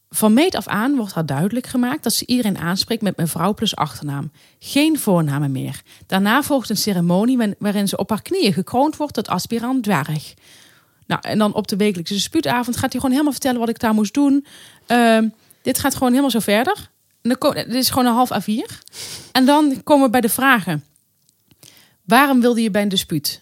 [0.09, 3.75] Van meet af aan wordt haar duidelijk gemaakt dat ze iedereen aanspreekt met mevrouw plus
[3.75, 4.31] achternaam.
[4.59, 5.81] Geen voornamen meer.
[6.05, 10.33] Daarna volgt een ceremonie waarin ze op haar knieën gekroond wordt tot aspirant dwerg.
[11.07, 13.93] Nou, en dan op de wekelijkse dispuutavond gaat hij gewoon helemaal vertellen wat ik daar
[13.93, 14.45] moest doen.
[14.85, 15.27] Ehm,
[15.61, 16.89] dit gaat gewoon helemaal zo verder.
[17.21, 18.83] Dit is gewoon een half A4.
[19.31, 20.83] En dan komen we bij de vragen.
[22.03, 23.41] Waarom wilde je bij een dispuut?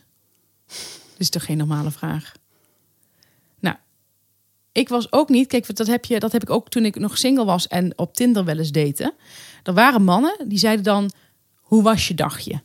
[0.68, 2.34] Dit is toch geen normale vraag?
[4.76, 5.48] Ik was ook niet.
[5.48, 8.16] Kijk, dat heb, je, dat heb ik ook toen ik nog single was en op
[8.16, 9.14] Tinder wel eens daten.
[9.64, 11.12] Er waren mannen die zeiden dan:
[11.62, 12.62] Hoe was je dagje?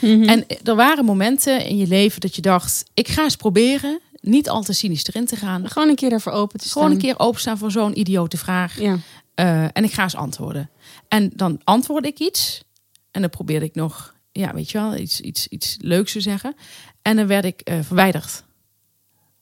[0.00, 4.48] En er waren momenten in je leven dat je dacht: Ik ga eens proberen niet
[4.48, 5.68] al te cynisch erin te gaan.
[5.68, 6.82] Gewoon een keer daarvoor open te staan.
[6.82, 8.80] Gewoon een keer openstaan voor zo'n idiote vraag.
[8.80, 8.98] Ja.
[9.34, 10.70] Eh, en ik ga eens antwoorden.
[11.08, 12.64] En dan antwoordde ik iets.
[13.10, 16.54] En dan probeerde ik nog, ja, weet je wel, iets, iets, iets leuks te zeggen.
[17.02, 18.44] En dan werd ik eh, verwijderd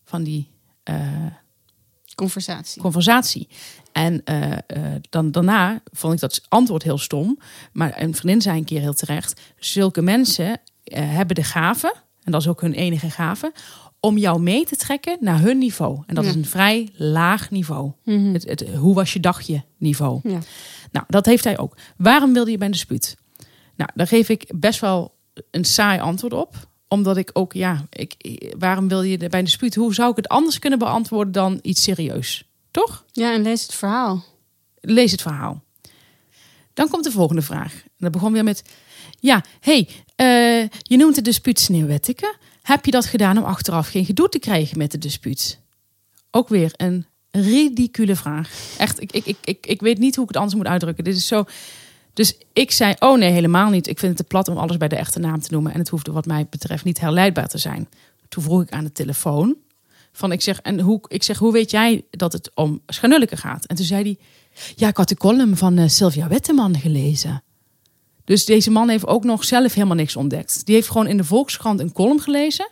[0.05, 0.51] van die
[0.83, 1.27] eh,
[2.14, 2.83] Conversatie.
[2.83, 3.48] conversatie.
[3.92, 4.59] En eh, eh,
[5.11, 7.38] dan, daarna vond ik dat antwoord heel stom.
[7.72, 12.33] Maar een vriendin zei een keer heel terecht: zulke mensen eh, hebben de gave, en
[12.33, 13.53] dat is ook hun enige gave,
[14.01, 16.03] om jou mee te trekken naar hun niveau.
[16.07, 16.31] En dat Ja.
[16.31, 17.92] is een vrij laag niveau.
[18.05, 18.33] Mhm.
[18.33, 20.20] Het, het, hoe was je dagje niveau.
[20.22, 20.38] Ja.
[20.92, 21.77] Nou, dat heeft hij ook.
[21.96, 23.16] Waarom wilde je bij een dispuut?
[23.77, 25.14] Nou, daar geef ik best wel
[25.51, 26.70] een saai antwoord op.
[26.92, 28.14] Omdat ik ook, ja, ik,
[28.59, 29.74] waarom wil je bij een dispuut?
[29.74, 32.48] Hoe zou ik het anders kunnen beantwoorden dan iets serieus?
[32.70, 33.05] Toch?
[33.12, 34.24] ja, en lees het verhaal.
[34.81, 35.62] Lees het verhaal.
[36.74, 37.72] Dan komt de volgende vraag.
[37.72, 38.62] En dat begon weer met...
[39.20, 42.35] Ja, hey, eh, je noemt het dispuut Sneeuwwettige.
[42.62, 45.61] Heb je dat gedaan om achteraf geen gedoe te krijgen met het dispuut?
[46.31, 48.50] Ook weer een ridicule vraag.
[48.78, 51.05] Echt, ik, ik, ik, ik, ik weet niet hoe ik het anders moet uitdrukken.
[51.05, 51.44] Dit is zo.
[52.12, 53.87] Dus ik zei, oh nee, helemaal niet.
[53.87, 55.72] Ik vind het te plat om alles bij de echte naam te noemen.
[55.72, 57.88] En het hoefde wat mij betreft niet herleidbaar te zijn.
[58.29, 59.57] Toen vroeg ik aan de telefoon.
[60.12, 63.64] Van, ik, zeg, en hoe, ik zeg, hoe weet jij dat het om Schanulleke gaat?
[63.64, 64.18] En toen zei hij,
[64.77, 67.42] ja, ik had de column van eh, Sylvia Wetteman gelezen.
[68.25, 70.66] Dus deze man heeft ook nog zelf helemaal niks ontdekt.
[70.66, 72.68] Die heeft gewoon in de Volkskrant een column gelezen.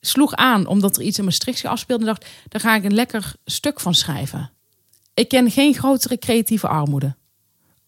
[0.00, 2.02] Sloeg aan omdat er iets in Maastricht afspeelde.
[2.02, 4.50] En dacht, daar ga ik een lekker stuk van schrijven.
[5.14, 7.16] Ik ken geen grotere creatieve armoede.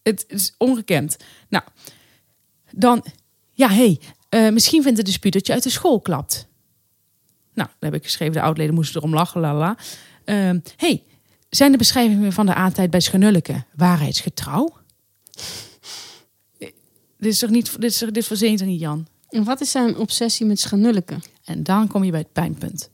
[0.04, 1.16] Het is ongekend.
[1.48, 1.64] Nou,
[2.70, 3.04] dan,
[3.52, 6.46] ja, hé, hey, uh, misschien vindt de dispuut dat je uit de school klapt.
[7.54, 9.76] Nou, dan heb ik geschreven, de oudleden moesten erom lachen, lala.
[10.24, 11.02] Uh, hey,
[11.48, 14.72] zijn de beschrijvingen van de aantijd bij Schanulleke waarheidsgetrouw?
[17.18, 19.06] Dit is toch niet, dit is, dit verzint er niet, Jan?
[19.28, 21.16] En wat is zijn obsessie met Schanulleke?
[21.44, 22.90] En dan kom je bij het pijnpunt.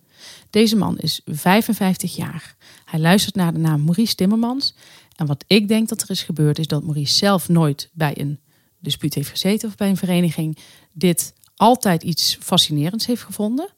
[0.51, 2.57] Deze man is 55 jaar.
[2.85, 4.75] Hij luistert naar de naam Maurice Timmermans.
[5.21, 8.41] En wat ik denk dat er is gebeurd, is dat Maurice zelf nooit bij een
[8.79, 10.59] dispuut heeft gezeten of bij een vereniging.
[10.93, 13.69] Dit altijd iets fascinerends heeft gevonden.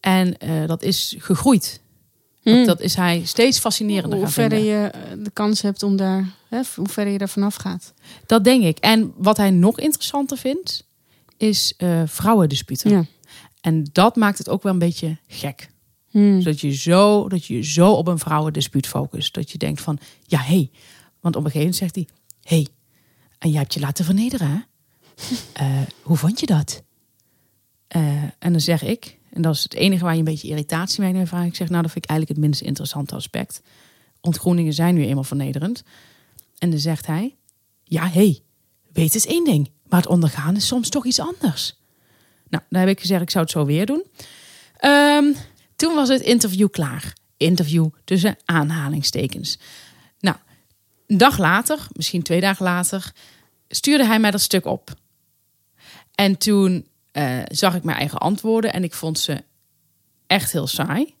[0.00, 1.80] En uh, dat is gegroeid.
[2.42, 2.54] Mm.
[2.54, 6.60] Dat, dat, is hij steeds fascinerender Hoe verder je de kans hebt om daar, hè,
[6.76, 7.92] hoe verder je daar vanaf gaat.
[8.26, 8.78] Dat denk ik.
[8.78, 10.86] En wat hij nog interessanter vindt,
[11.36, 12.90] is uh, vrouwendisputen.
[12.90, 13.04] Ja.
[13.60, 15.68] En dat maakt het ook wel een beetje gek.
[16.14, 16.42] Mm.
[16.42, 19.34] Dat, je zo, dat je zo op een vrouwendispuut focust.
[19.34, 20.54] Dat je denkt van, ja hé.
[20.54, 20.70] Hey.
[21.20, 22.08] Want op een gegeven moment zegt hij,
[22.42, 22.68] hé, hey,
[23.38, 24.58] en jij hebt je laten vernederen hè?
[25.62, 26.82] uh, hoe vond je dat?
[27.96, 31.00] Uh, en dan zeg ik, en dat is het enige waar je een beetje irritatie
[31.00, 31.32] mee hebt.
[31.32, 33.60] Ik zeg, nou, dat vind ik eigenlijk het minst interessante aspect.
[34.20, 35.82] Ontgroeningen zijn nu eenmaal vernederend.
[36.58, 37.36] En dan zegt hij,
[37.84, 38.40] ja, hé, hey,
[38.92, 39.70] weet eens één ding.
[39.88, 41.78] Maar het ondergaan is soms toch iets anders.
[42.48, 44.04] Nou, dan heb ik gezegd, ik zou het zo weer doen.
[44.84, 45.36] Um,
[45.84, 47.12] toen was het interview klaar.
[47.36, 49.58] Interview tussen aanhalingstekens.
[50.20, 50.36] Nou,
[51.06, 53.12] een dag later, misschien twee dagen later,
[53.68, 54.94] stuurde hij mij dat stuk op.
[56.14, 59.44] En toen uh, zag ik mijn eigen antwoorden en ik vond ze
[60.26, 61.14] echt heel saai.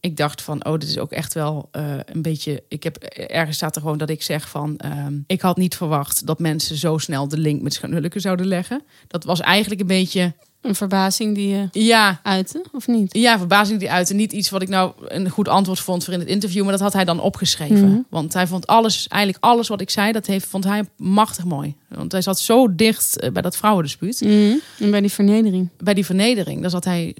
[0.00, 2.62] Ik dacht van, oh, dit is ook echt wel uh, een beetje.
[2.68, 6.26] Ik heb ergens staat er gewoon dat ik zeg van, um, ik had niet verwacht
[6.26, 8.82] dat mensen zo snel de link met Schanulke zouden leggen.
[9.06, 12.20] Dat was eigenlijk een beetje een verbazing die je ja.
[12.22, 13.14] uitte, of niet?
[13.14, 14.14] Ja, verbazing die uitte.
[14.14, 16.80] Niet iets wat ik nou een goed antwoord vond voor in het interview, maar dat
[16.80, 17.84] had hij dan opgeschreven.
[17.84, 18.06] Mm -hmm.
[18.10, 21.74] Want hij vond alles, eigenlijk alles wat ik zei, dat heeft, vond hij machtig mooi.
[21.88, 24.20] Want hij zat zo dicht eh, bij dat vrouwendispuut.
[24.20, 24.60] Mm -hmm.
[24.78, 25.68] En bij die vernedering.
[25.76, 27.16] Bij die vernedering, daar zat hij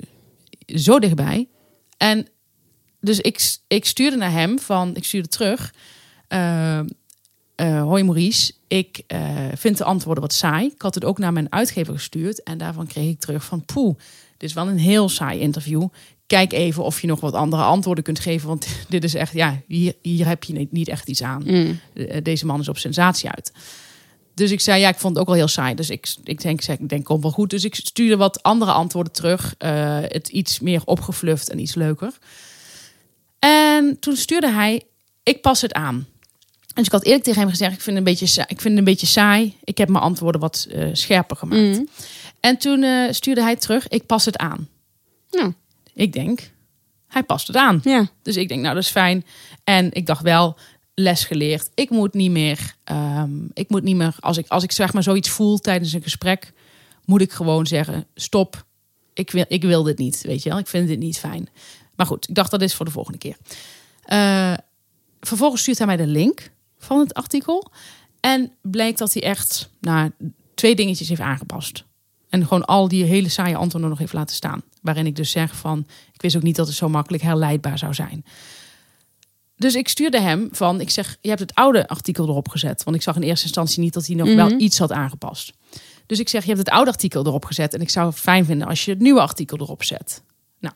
[0.66, 1.48] zo dichtbij.
[1.96, 2.26] En
[3.00, 5.74] dus ik, ik stuurde naar hem van, ik stuurde terug.
[6.28, 6.80] Uh,
[7.60, 9.20] uh, hoi Maurice, ik uh,
[9.54, 10.66] vind de antwoorden wat saai.
[10.66, 13.96] Ik had het ook naar mijn uitgever gestuurd en daarvan kreeg ik terug van poeh,
[14.36, 15.88] dit is wel een heel saai interview.
[16.26, 19.60] Kijk even of je nog wat andere antwoorden kunt geven, want dit is echt, ja,
[19.66, 21.42] hier, hier heb je niet echt iets aan.
[21.46, 21.80] Mm.
[22.22, 23.52] Deze man is op sensatie uit.
[24.34, 25.74] Dus ik zei, ja, ik vond het ook wel heel saai.
[25.74, 27.50] Dus ik, ik denk, ik denk, kom wel goed.
[27.50, 29.54] Dus ik stuurde wat andere antwoorden terug.
[29.58, 32.18] Uh, het iets meer opgefluft en iets leuker.
[33.38, 34.82] En toen stuurde hij,
[35.22, 36.06] ik pas het aan.
[36.78, 38.78] Dus ik had eerlijk tegen hem gezegd, ik vind het een beetje, ik vind het
[38.78, 39.56] een beetje saai.
[39.64, 41.78] Ik heb mijn antwoorden wat uh, scherper gemaakt.
[41.78, 41.88] Mm.
[42.40, 44.68] En toen uh, stuurde hij terug, ik pas het aan.
[45.30, 45.52] Nou.
[45.94, 46.50] Ik denk,
[47.08, 47.80] hij past het aan.
[47.84, 48.08] Ja.
[48.22, 49.24] Dus ik denk, nou dat is fijn.
[49.64, 50.56] En ik dacht wel,
[50.94, 51.70] les geleerd.
[51.74, 55.02] Ik moet niet meer, um, ik moet niet meer, als ik, als ik zeg maar
[55.02, 56.52] zoiets voel tijdens een gesprek,
[57.04, 58.66] moet ik gewoon zeggen, stop.
[59.14, 60.58] Ik wil, ik wil dit niet, weet je wel.
[60.58, 61.48] Ik vind dit niet fijn.
[61.96, 63.36] Maar goed, ik dacht dat is voor de volgende keer.
[64.06, 64.54] Uh,
[65.20, 67.70] vervolgens stuurt hij mij de link van het artikel.
[68.20, 70.10] En blijkt dat hij echt nou,
[70.54, 71.84] twee dingetjes heeft aangepast.
[72.28, 74.62] En gewoon al die hele saaie antwoorden nog heeft laten staan.
[74.82, 77.94] Waarin ik dus zeg van, ik wist ook niet dat het zo makkelijk herleidbaar zou
[77.94, 78.24] zijn.
[79.56, 82.84] Dus ik stuurde hem van, ik zeg, je hebt het oude artikel erop gezet.
[82.84, 84.48] Want ik zag in eerste instantie niet dat hij nog mm -hmm.
[84.48, 85.52] wel iets had aangepast.
[86.06, 87.74] Dus ik zeg, je hebt het oude artikel erop gezet.
[87.74, 90.22] En ik zou het fijn vinden als je het nieuwe artikel erop zet.
[90.58, 90.74] Nou,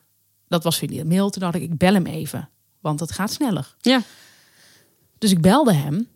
[0.49, 1.31] dat was via de mail.
[1.31, 2.49] Toen dacht ik, ik bel hem even.
[2.81, 3.75] Want het gaat sneller.
[3.81, 4.03] Ja.
[5.23, 6.09] Dus ik belde hem.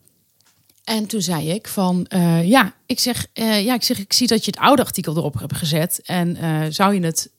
[0.85, 4.27] En toen zei ik van, uh, ja, ik zeg, uh, ja, ik zeg, ik zie
[4.27, 6.01] dat je het oude artikel erop hebt gezet.
[6.05, 7.31] En uh, zou je het,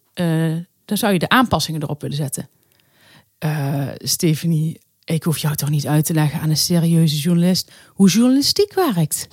[0.86, 2.50] dan zou je de aanpassingen erop willen zetten.
[3.98, 8.74] Stephanie, ik hoef jou toch niet uit te leggen aan een serieuze journalist hoe journalistiek
[8.74, 9.28] werkt.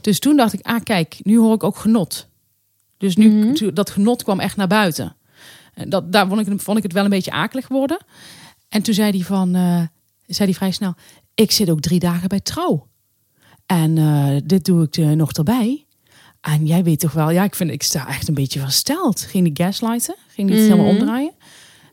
[0.00, 2.26] Dus toen dacht ik, ah kijk, nu hoor ik ook genot.
[2.98, 3.74] Dus nu, mm -hmm.
[3.74, 5.16] dat genot kwam echt naar buiten.
[5.74, 7.98] Dat, daar vond ik, vond ik het wel een beetje akelig worden.
[8.68, 9.56] En toen zei hij van,
[10.28, 10.94] zei hij vrij snel,
[11.34, 12.86] ik zit ook drie dagen bij trouw.
[13.66, 15.86] En uh, dit doe ik uh, nog erbij.
[16.40, 19.20] En jij weet toch wel, ja, ik vind, ik sta echt een beetje versteld.
[19.20, 20.16] Ging die gaslighten?
[20.28, 20.72] Ging die mm -hmm.
[20.72, 21.32] helemaal omdraaien?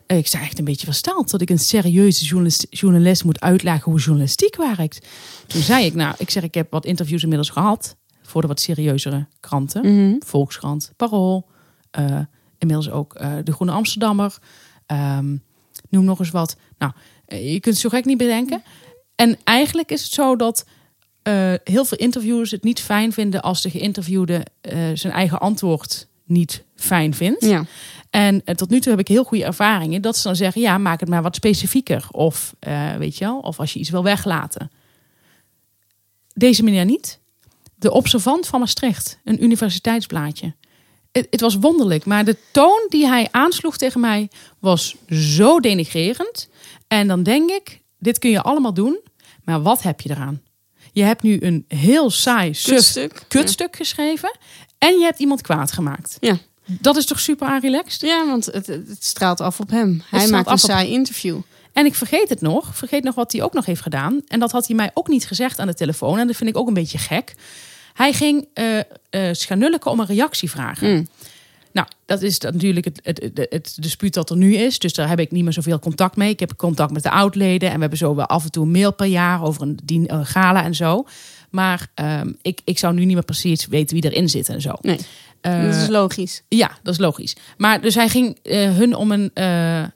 [0.06, 3.92] eh, ik sta echt een beetje versteld dat ik een serieuze journalist, journalist moet uitleggen
[3.92, 5.08] hoe journalistiek werkt.
[5.48, 8.60] Toen zei ik, nou, ik zeg, ik heb wat interviews inmiddels gehad voor de wat
[8.60, 9.82] serieuzere kranten.
[9.82, 10.16] Mhm.
[10.20, 11.50] Volkskrant, Parool,
[11.92, 12.20] eh,
[12.58, 14.38] inmiddels ook eh, de Groene Amsterdammer.
[14.86, 15.38] Ehm,
[15.96, 16.56] noem nog eens wat.
[16.78, 16.92] Nou,
[17.26, 18.64] eh, je kunt het zo gek niet bedenken.
[19.16, 20.66] En eigenlijk is het zo dat
[21.22, 26.08] eh, heel veel interviewers het niet fijn vinden als de geïnterviewde eh, zijn eigen antwoord
[26.26, 27.46] niet fijn vindt.
[27.46, 27.66] Ja.
[28.10, 31.00] En tot nu toe heb ik heel goede ervaringen dat ze dan zeggen: ja, maak
[31.00, 32.08] het maar wat specifieker.
[32.12, 32.56] Of
[32.98, 34.72] weet je wel, of als je iets wil weglaten.
[36.34, 37.20] Deze meneer niet.
[37.76, 40.54] De observant van Maastricht, een universiteitsblaadje.
[41.16, 46.50] Het, het was wonderlijk, maar de toon die hij aansloeg tegen mij was zo denigrerend.
[46.88, 49.00] En dan denk ik: dit kun je allemaal doen,
[49.44, 50.42] maar wat heb je eraan?
[50.92, 53.24] Je hebt nu een heel saai, suf Kutstuk.
[53.28, 54.38] kutstuk geschreven
[54.78, 56.18] en je hebt iemand kwaad gemaakt.
[56.20, 56.38] Ja.
[56.66, 58.02] Dat is toch super relaxed?
[58.02, 60.04] Ja, want het, het straalt af op hem.
[60.10, 61.38] Hij maakt een op- saai interview.
[61.74, 62.76] En ik vergeet het nog.
[62.76, 64.22] Vergeet nog wat hij ook nog heeft gedaan.
[64.28, 66.20] En dat had hij mij ook niet gezegd aan de telefoon.
[66.20, 67.36] En dat vind ik ook een beetje gek.
[67.96, 68.78] Hij ging eh
[69.10, 70.94] eh schanulken om een reactie vragen.
[70.96, 71.08] Mm.
[71.72, 74.80] Nou, dat is natuurlijk het, het, het, het dispuut dat er nu is.
[74.80, 76.30] Dus daar heb ik niet meer zoveel contact mee.
[76.30, 77.70] Ik heb contact met de oudleden.
[77.70, 80.14] En we hebben zo wel af en toe een mail per jaar over een, dien,
[80.14, 81.06] een gala en zo.
[81.50, 84.74] Maar ehm, ik, ik zou nu niet meer precies weten wie erin zit en zo.
[84.82, 85.00] Nee,
[85.42, 86.42] Eh, dat is logisch.
[86.48, 87.36] ja, dat is logisch.
[87.58, 89.32] Maar dus hij ging eh, hun om een.
[89.34, 89.90] eh, eh,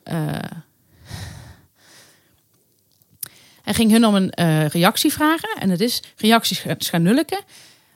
[3.64, 4.32] hij ging hun om een
[4.68, 5.50] reactie vragen.
[5.60, 7.42] En het is reactie Scha- Schanulke.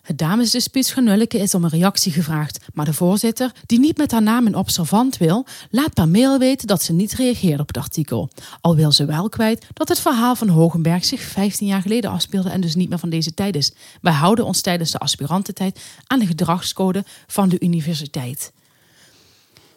[0.04, 2.60] Het damesdispuut Schanulke is om een reactie gevraagd.
[2.74, 6.68] Maar de voorzitter, die niet met haar naam een observant wil, laat per mail weten
[6.68, 8.30] dat ze niet reageert op het artikel.
[8.62, 12.50] Al wil ze wel kwijt dat het verhaal van Hogenberg zich 15 jaar geleden afspeelde
[12.50, 13.74] en dus niet meer van deze tijd is.
[14.02, 18.52] Wij houden ons tijdens de aspirantentijd aan de gedragscode van de universiteit.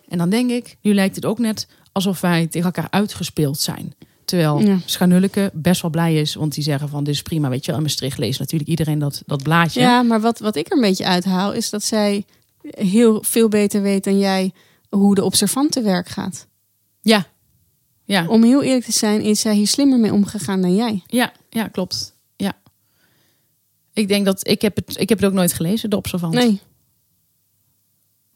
[0.09, 3.95] En dan denk ik, nu lijkt het ook net alsof wij tegen elkaar uitgespeeld zijn.
[4.27, 5.51] Terwijl Ja.
[5.53, 7.77] Best wel blij is, want die zeggen van dit is prima, weet je wel.
[7.77, 9.81] In Maastricht leest natuurlijk iedereen dat, dat blaadje.
[9.81, 12.25] Ja, maar wat, wat ik er een beetje uithaal is dat zij
[12.63, 14.53] heel veel beter weet dan jij
[14.89, 16.47] hoe de observant te werk gaat.
[17.01, 17.27] ja.
[18.09, 21.03] Ja, Om heel eerlijk te zijn, is zij hier slimmer mee omgegaan dan jij.
[21.07, 22.15] ja, ja, klopt.
[22.37, 22.53] Ja.
[23.93, 26.35] Ik denk dat, ik heb, het, ik heb het ook nooit gelezen, de observant.
[26.35, 26.61] Nee,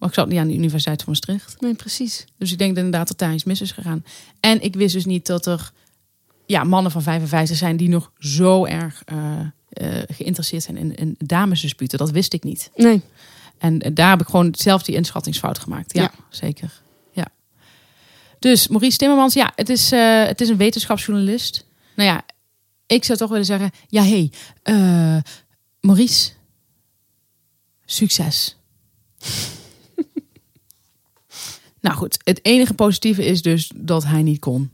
[0.01, 1.61] Maar ik zat niet aan de Universiteit van Maastricht.
[1.61, 2.25] nee, precies.
[2.39, 4.05] Dus ik denk dat inderdaad dat daar iets mis is gegaan.
[4.41, 5.73] En ik wist dus niet dat er
[6.47, 11.15] ja, mannen van 55 zijn die nog zo erg eh, eh, geïnteresseerd zijn in, in
[11.19, 11.99] damesdisputen.
[11.99, 12.71] Dat wist ik niet.
[12.77, 13.03] Nee,
[13.59, 15.95] En daar heb ik gewoon zelf die inschattingsfout gemaakt.
[15.95, 16.11] Ja, Ja.
[16.29, 16.81] zeker.
[17.13, 17.27] Ja.
[18.39, 21.65] Dus Maurice Timmermans, ja, het is, eh, het is een wetenschapsjournalist.
[21.97, 22.23] Nou ja,
[22.87, 24.31] ik zou toch willen zeggen, ja hé,
[24.63, 25.23] hey,
[25.81, 26.31] Maurice,
[27.85, 28.57] succes.
[31.81, 34.71] Nou goed, het enige positieve is dus dat hij niet kon.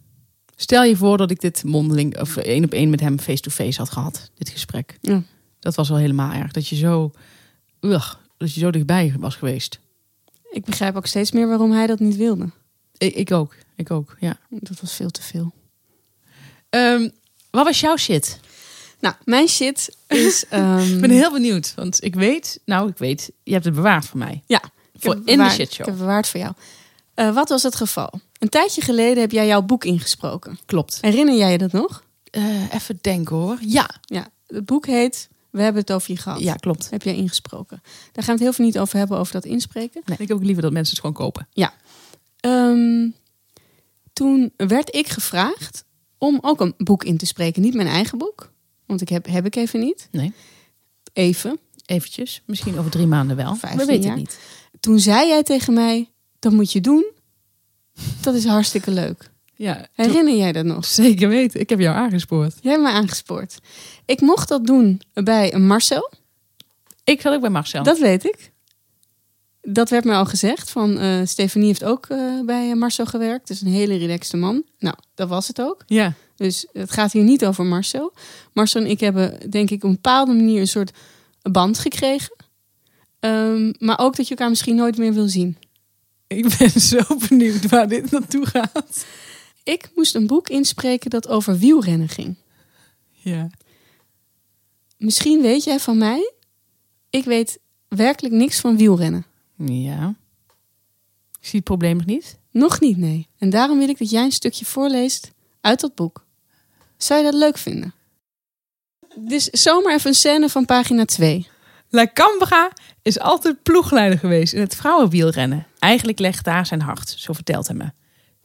[0.57, 3.91] Stel je voor dat ik dit mondeling of één op één met hem face-to-face had
[3.91, 4.99] gehad, dit gesprek.
[5.01, 5.23] Ja.
[5.61, 6.53] Dat was wel helemaal erg.
[6.53, 7.11] Dat je zo,
[7.81, 9.79] ugh, dat je zo dichtbij was geweest.
[10.51, 12.51] ik begrijp ook steeds meer waarom hij dat niet wilde.
[12.99, 14.39] Ik, ik ook, ik ook, ja.
[14.49, 15.53] Dat was veel te veel.
[16.71, 17.09] Ehm,
[17.51, 18.41] wat was jouw shit?
[19.01, 20.45] Nou, mijn shit is...
[20.51, 24.05] ehm, Ik ben heel benieuwd, want ik weet, nou ik weet, je hebt het bewaard
[24.07, 24.43] voor mij.
[24.47, 24.63] Ja,
[24.95, 25.71] Voor in de bewaard- shitshow.
[25.81, 26.53] Ik heb het bewaard voor jou.
[27.17, 28.21] Eh, wat was het geval?
[28.39, 30.59] Een tijdje geleden heb jij jouw boek ingesproken.
[30.67, 30.99] Klopt.
[31.01, 32.05] Herinner jij je dat nog?
[32.31, 33.59] Eh, even denken hoor.
[33.61, 36.41] Ja, Ja, het boek heet We hebben het over je gehad.
[36.41, 36.91] ja klopt.
[36.91, 37.81] Heb jij ingesproken.
[38.13, 40.03] Daar gaan we het heel veel niet over hebben, over dat inspreken.
[40.05, 41.49] Nee, ik heb ook liever dat mensen het gewoon kopen.
[42.41, 43.09] Ehm,
[44.13, 45.85] toen werd ik gevraagd
[46.19, 47.63] om ook een boek in te spreken.
[47.63, 48.53] Niet mijn eigen boek,
[48.87, 50.09] want ik heb, heb ik even niet.
[50.11, 50.33] Nee,
[51.13, 51.59] Even.
[51.87, 52.43] eventjes.
[52.47, 53.53] Misschien over drie maanden wel.
[53.53, 54.39] We 15 weten het niet.
[54.81, 56.11] Toen zei jij tegen mij,
[56.47, 57.07] dat moet je doen.
[58.21, 59.31] Dat is hartstikke leuk.
[59.55, 60.85] Ja, Herinner jij dat nog?
[60.85, 61.61] zeker weten.
[61.61, 62.55] Ik heb jou aangespoord.
[62.61, 63.59] Jij hebt me aangespoord.
[64.05, 66.13] Ik mocht dat doen bij Marcel.
[67.05, 67.83] Ik zat ook bij Marcel.
[67.83, 68.53] Dat weet ik.
[69.63, 70.71] Dat werd mij al gezegd.
[70.71, 73.49] Van eh Stefanie heeft ook eh, bij Marcel gewerkt.
[73.49, 74.63] Dus een hele relaxte man.
[74.79, 75.83] Nou, dat was het ook.
[75.87, 78.13] Ja, Dus het gaat hier niet over Marcel.
[78.53, 80.93] Marcel en ik hebben, denk ik, op een bepaalde manier een soort
[81.43, 82.37] band gekregen.
[83.21, 85.57] Ehm, maar ook dat je elkaar misschien nooit meer wil zien.
[86.27, 89.07] Ik ben zo benieuwd waar dit naartoe gaat.
[89.63, 92.37] Ik moest een boek inspreken dat over wielrennen ging.
[93.11, 93.51] Ja.
[94.97, 96.33] Misschien weet jij van mij.
[97.11, 97.59] Ik weet
[97.89, 99.27] werkelijk niks van wielrennen.
[99.57, 100.15] Ja.
[101.41, 102.39] Ik zie het probleem nog niet.
[102.51, 103.29] Nog niet, nee.
[103.39, 106.25] En daarom wil ik dat jij een stukje voorleest uit dat boek.
[106.97, 107.95] Zou je dat leuk vinden?
[109.15, 111.49] Dus zomaar even een scène van pagina 2.
[111.91, 115.67] La Cambra is altijd ploegleider geweest in het vrouwenwielrennen.
[115.87, 117.91] Eigenlijk legt daar zijn hart, zo vertelt hij me.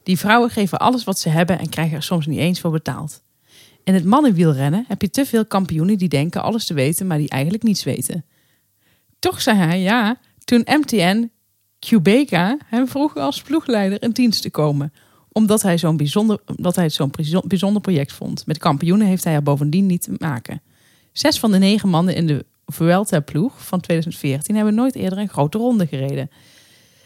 [0.04, 3.21] Die vrouwen geven alles wat ze hebben en krijgen er soms niet eens voor betaald.
[3.84, 7.30] In het mannenwielrennen heb je te veel kampioenen die denken alles te weten, maar die
[7.30, 8.25] eigenlijk niets weten.
[9.19, 11.32] Toch zei hij ja toen MTN
[11.80, 14.93] Quebeca hem vroeg als ploegleider in dienst te komen.
[15.32, 18.45] Omdat hij, zo'n bijzonder, omdat hij het zo'n bijzo- bijzonder project vond.
[18.45, 20.62] Met kampioenen heeft hij er bovendien niet te maken.
[21.12, 25.58] Zes van de negen mannen in de Vuelta-ploeg van 2014 hebben nooit eerder een grote
[25.58, 26.30] ronde gereden.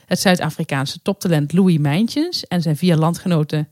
[0.06, 3.68] Het Zuid-Afrikaanse toptalent Louis Mijntjes en zijn vier landgenoten.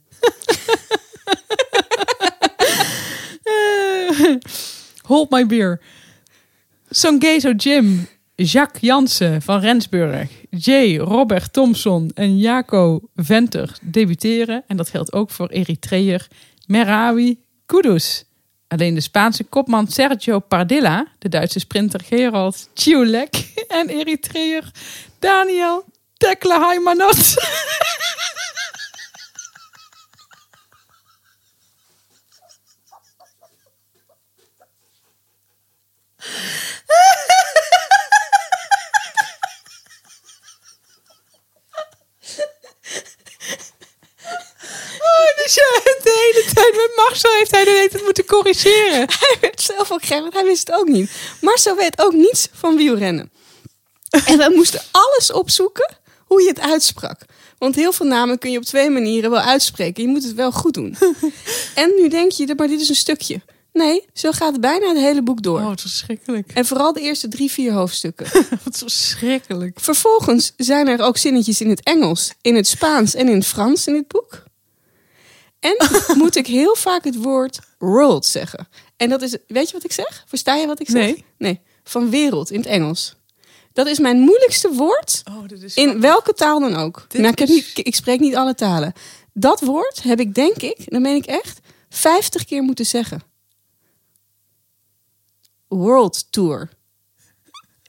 [5.08, 5.82] Hold my beer.
[6.90, 10.98] Songezo Jim, Jacques Jansen van Rensburg, J.
[10.98, 14.64] Robert Thompson en Jaco Venter debuteren.
[14.68, 16.28] En dat geldt ook voor Eritreër
[16.68, 18.26] Merawi Kudus.
[18.68, 24.72] Alleen de Spaanse kopman Sergio Pardilla, de Duitse sprinter Gerald Ciolek en Eritreër
[25.20, 25.86] Daniel
[26.24, 27.18] Tekla Haymanot.
[45.00, 45.36] Oh,
[46.04, 49.08] de hele tijd met Marcel heeft hij de tijd moeten corrigeren.
[49.20, 51.12] Hij werd zelf ook gek, want hij wist het ook niet.
[51.42, 53.32] Marcel weet ook niets van wielrennen.
[54.26, 56.02] En we moesten alles opzoeken
[56.34, 57.26] hoe je het uitsprak.
[57.58, 60.04] Want heel veel namen kun je op twee manieren wel uitspreken.
[60.04, 60.96] Je moet het wel goed doen.
[61.76, 63.42] En nu denk je, maar dit is een stukje.
[63.74, 65.60] Nee, zo gaat bijna het hele boek door.
[65.60, 66.52] Oh, wat verschrikkelijk.
[66.54, 68.28] En vooral de eerste drie, vier hoofdstukken.
[68.64, 69.80] Wat verschrikkelijk.
[69.80, 73.88] Vervolgens zijn er ook zinnetjes in het Engels, in het Spaans en in het Frans
[73.88, 74.44] in dit boek.
[75.60, 75.76] En
[76.22, 78.68] moet ik heel vaak het woord world zeggen.
[78.98, 80.24] En dat is, weet je wat ik zeg?
[80.28, 81.06] Versta je wat ik zeg?
[81.06, 81.26] Nee.
[81.38, 83.16] Nee, van wereld in het Engels.
[83.74, 87.06] Dat is mijn moeilijkste woord Oh, dit is in welke taal dan ook.
[87.12, 88.94] Nou, ik, niet, ik spreek niet alle talen.
[89.34, 91.60] Dat woord heb ik, denk ik, dan meen ik echt,
[91.90, 93.22] 50 keer moeten zeggen.
[95.68, 96.70] World Tour.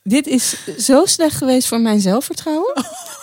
[0.02, 2.72] Dit is zo slecht geweest voor mijn zelfvertrouwen.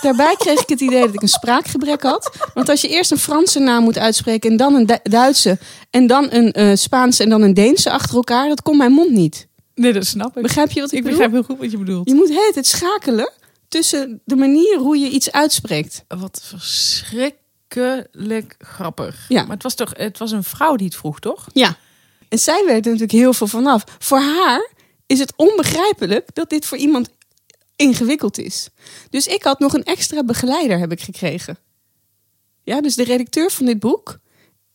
[0.01, 2.31] Daarbij kreeg ik het idee dat ik een spraakgebrek had.
[2.53, 5.57] Want als je eerst een Franse naam moet uitspreken en dan een Du- Duitse
[5.89, 9.09] en dan een eh, Spaanse en dan een Deense achter elkaar, dat kon mijn mond
[9.11, 9.47] niet.
[9.75, 10.43] Nee, dat snap ik.
[10.43, 11.17] Begrijp je wat ik, Ik bedoel?
[11.19, 12.09] begrijp heel goed wat je bedoelt.
[12.09, 13.31] Je moet het het schakelen
[13.67, 16.03] tussen de manier hoe je iets uitspreekt.
[16.07, 19.25] Wat verschrikkelijk grappig.
[19.27, 19.41] Ja.
[19.41, 21.47] Maar het was toch, het was een vrouw die het vroeg, toch?
[21.53, 21.77] Ja.
[22.29, 23.83] En zij weet er natuurlijk heel veel vanaf.
[23.99, 24.69] Voor haar
[25.05, 27.09] is het onbegrijpelijk dat dit voor iemand
[27.75, 28.69] ingewikkeld is.
[29.09, 31.57] Dus ik had nog een extra begeleider heb ik gekregen.
[32.63, 34.19] Ja, dus de redacteur van dit boek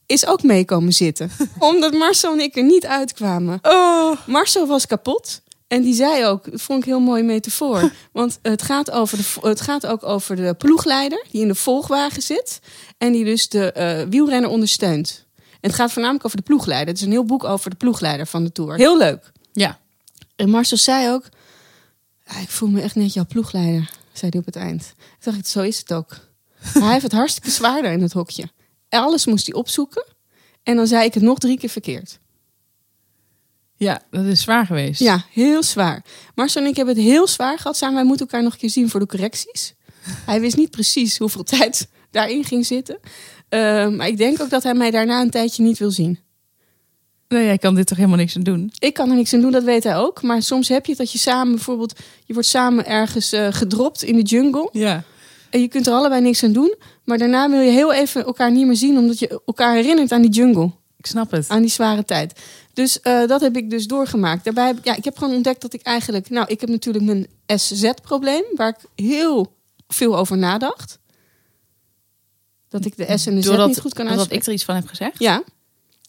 [0.06, 1.30] is ook meekomen zitten.
[1.58, 3.58] omdat Marcel en ik er niet uitkwamen.
[3.62, 4.16] Oh.
[4.26, 5.40] Marcel was kapot.
[5.66, 7.92] En die zei ook, dat vond ik een heel mooi metafoor.
[8.12, 12.22] Want het gaat, over de, het gaat ook over de ploegleider die in de volgwagen
[12.22, 12.60] zit.
[12.98, 15.24] En die dus de eh, wielrenner ondersteunt.
[15.36, 16.88] En het gaat voornamelijk over de ploegleider.
[16.88, 18.74] Het is een heel boek over de ploegleider van de Tour.
[18.74, 19.32] Heel leuk.
[19.52, 19.78] Ja.
[20.36, 21.24] En Marcel zei ook,
[22.26, 24.94] "Ja, ik voel me echt net jouw ploegleider, zei hij op het eind.
[24.96, 26.16] Toen dacht ik, zo is het ook.
[26.74, 28.48] Maar hij heeft het hartstikke zwaarder in het hokje.
[28.88, 30.04] Alles moest hij opzoeken.
[30.62, 32.18] En dan zei ik het nog drie keer verkeerd.
[33.76, 35.00] Ja, dat is zwaar geweest.
[35.00, 36.04] Ja, heel zwaar.
[36.34, 37.94] Marcel en ik hebben het heel zwaar gehad samen.
[37.94, 39.74] Wij moeten elkaar nog een keer zien voor de correcties.
[40.26, 42.98] Hij wist niet precies hoeveel tijd daarin ging zitten.
[43.48, 46.18] Eh, maar ik denk ook dat hij mij daarna een tijdje niet wil zien.
[47.28, 48.72] Nee, jij kan dit toch helemaal niks aan doen?
[48.78, 50.22] Ik kan er niks aan doen, dat weet hij ook.
[50.22, 51.98] Maar soms heb je het dat je samen bijvoorbeeld...
[52.24, 54.68] je wordt samen ergens eh, gedropt in de jungle.
[54.72, 55.04] Ja.
[55.60, 56.74] Je kunt er allebei niks aan doen.
[57.04, 58.98] Maar daarna wil je heel even elkaar niet meer zien...
[58.98, 60.70] omdat je elkaar herinnert aan die jungle.
[60.96, 61.48] Ik snap het.
[61.48, 62.40] aan die zware tijd.
[62.72, 64.44] Dus eh, dat heb ik dus doorgemaakt.
[64.44, 66.30] Daarbij heb ik, ja, ik heb gewoon ontdekt dat ik eigenlijk...
[66.30, 68.44] Nou, ik heb natuurlijk mijn SZ-probleem...
[68.54, 69.56] waar ik heel
[69.88, 70.98] veel over nadacht.
[72.68, 74.42] Dat ik de S en de Z Doordat, niet goed kan doordat uitspreken.
[74.42, 75.18] ik er iets van heb gezegd.
[75.18, 75.42] Ja,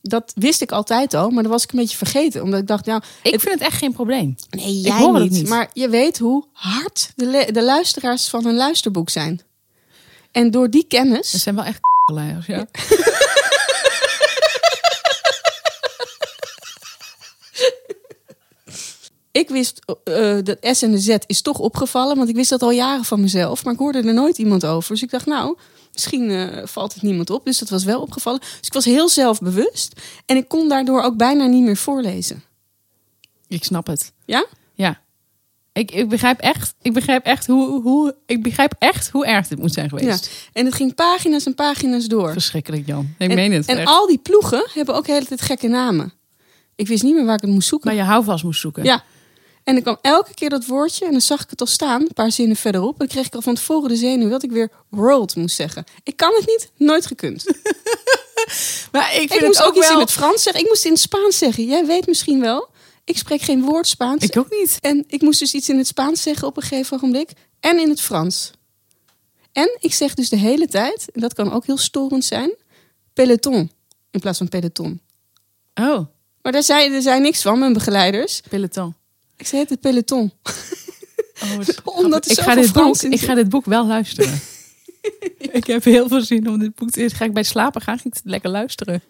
[0.07, 1.29] dat wist ik altijd al.
[1.29, 2.43] Maar dat was ik een beetje vergeten.
[2.43, 3.01] Omdat ik dacht, nou...
[3.23, 4.35] Ik het- vind het echt geen probleem.
[4.49, 5.47] nee, ik jij hoor niet, niet.
[5.49, 9.41] Maar je weet hoe hard de, de luisteraars van een luisterboek zijn.
[10.31, 11.31] En door die kennis...
[11.31, 11.79] Het zijn wel echt
[12.13, 12.65] leiders, ja.
[19.31, 22.62] Ik wist, eh dat S en de Z is toch opgevallen, want ik wist dat
[22.62, 24.91] al jaren van mezelf, maar ik hoorde er nooit iemand over.
[24.91, 25.58] Dus ik dacht, nou,
[25.98, 27.45] misschien eh, valt het niemand op.
[27.45, 28.39] Dus dat was wel opgevallen.
[28.39, 32.43] Dus ik was heel zelfbewust en ik kon daardoor ook bijna niet meer voorlezen.
[33.48, 34.13] Ik snap het.
[34.25, 34.45] Ja?
[34.73, 35.02] Ja.
[35.73, 39.60] Ik, ik begrijp echt, ik begrijp echt hoe, hoe, ik begrijp echt hoe erg dit
[39.60, 39.98] moet zijn ja.
[39.98, 40.50] geweest.
[40.54, 42.31] En het ging pagina's en pagina's door.
[42.31, 43.13] Verschrikkelijk, Jan.
[43.17, 43.65] Ik en, meen het.
[43.65, 43.87] En echt.
[43.87, 46.13] al die ploegen hebben ook de hele tijd gekke namen.
[46.75, 47.87] Ik wist niet meer waar ik het moest zoeken.
[47.89, 48.83] Maar je houvast moest zoeken.
[48.83, 49.04] Ja.
[49.67, 52.13] En dan kwam elke keer dat woordje en dan zag ik het al staan, een
[52.13, 52.91] paar zinnen verderop.
[52.91, 55.83] En dan kreeg ik al van tevoren de zenuw dat ik weer world moest zeggen.
[56.03, 57.45] Ik kan het niet, nooit gekund.
[58.91, 60.63] Maar ik vind Ik moest het ook ook iets in het Frans zeggen.
[60.63, 61.65] Ik moest in het Spaans zeggen.
[61.65, 62.69] Jij weet misschien wel,
[63.03, 64.23] ik spreek geen woord Spaans.
[64.23, 64.77] Ik ook niet.
[64.81, 67.31] En ik moest dus iets in het Spaans zeggen op een gegeven ogenblik.
[67.59, 68.51] En in het Frans.
[69.51, 72.55] En ik zeg dus de hele tijd, en dat kan ook heel storend zijn,
[73.13, 73.71] peloton
[74.11, 75.01] in plaats van peloton.
[75.73, 75.99] Oh,
[76.41, 78.41] Maar daar zei, er zei niks van, mijn begeleiders.
[78.49, 78.95] peloton.
[79.38, 80.31] Ik zei het peloton.
[81.44, 81.60] Oh.
[82.04, 84.40] Omdat ik, ga dit boek, Frans ik ga dit boek wel luisteren.
[85.38, 87.10] ik heb heel veel zin om dit boek te...
[87.10, 89.02] Ga ik bij het slapen gaan, ga ik het lekker luisteren.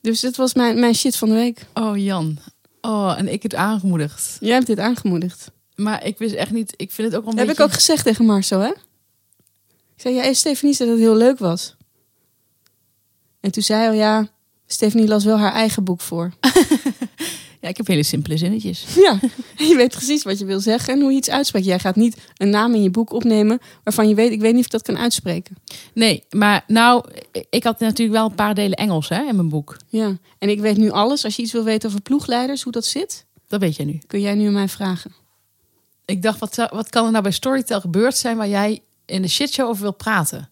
[0.00, 1.66] Dus dit was mijn, mijn shit van de week.
[1.74, 2.38] Oh, Jan.
[2.80, 4.36] Oh, en ik het aangemoedigd.
[4.40, 5.50] Jij hebt dit aangemoedigd.
[5.74, 6.74] Maar ik wist echt niet...
[6.76, 7.62] Ik vind het ook wel een Heb beetje...
[7.62, 8.70] ik ook gezegd tegen Marcel, hè?
[9.96, 11.76] Ik zei, ja, Stefanie zei dat het heel leuk was.
[13.40, 14.28] En toen zei hij, al, ja,
[14.66, 16.32] Stefanie las wel haar eigen boek voor.
[17.66, 18.84] Ja, ik heb hele simpele zinnetjes.
[19.06, 19.18] Ja,
[19.56, 21.66] je weet precies wat je wil zeggen en hoe je iets uitspreekt.
[21.66, 24.60] Jij gaat niet een naam in je boek opnemen waarvan je weet, ik weet niet
[24.60, 25.56] of ik dat kan uitspreken.
[25.92, 27.04] Nee, maar nou...
[27.50, 29.76] Ik had natuurlijk wel een paar delen Engels hè, in mijn boek.
[29.88, 31.24] Ja, en ik weet nu alles.
[31.24, 33.98] Als je iets wil weten over ploegleiders, hoe dat zit, Dat weet jij nu.
[34.06, 35.14] kun jij nu aan mij vragen.
[36.04, 38.36] Ik dacht, wat, wat kan er nou bij Storytel gebeurd zijn...
[38.36, 40.48] waar jij in de shitshow over wil praten?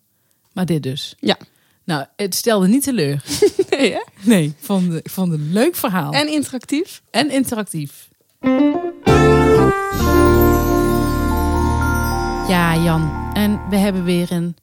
[0.52, 1.14] Maar dit dus.
[1.20, 1.36] Ja.
[1.84, 3.22] Nou, het stelde niet teleur.
[3.70, 4.02] Nee, hè?
[4.20, 6.12] Nee, ik vond, het- ik vond het een leuk verhaal.
[6.12, 7.02] En interactief.
[7.10, 8.08] En interactief.
[12.48, 13.30] Ja, Jan.
[13.34, 14.56] En we hebben weer een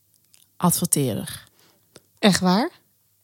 [0.57, 1.43] adverteerder.
[2.19, 2.69] Echt waar?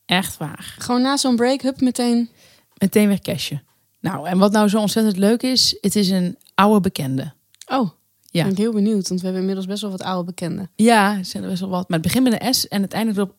[0.06, 0.76] Echt waar.
[0.78, 2.30] Gewoon na zo'n break, hup, meteen.
[2.78, 3.62] Meteen weer cashje.
[4.00, 7.34] Nou, en wat nou zo ontzettend leuk is, het is een oude bekende.
[7.68, 7.89] Oh,
[8.26, 8.43] Ja.
[8.43, 10.70] ben ik heel benieuwd, want we hebben inmiddels best wel wat oude bekenden.
[10.76, 11.89] Ja, er zijn er best wel wat.
[11.89, 13.36] Maar het begint met een S en het eindigt op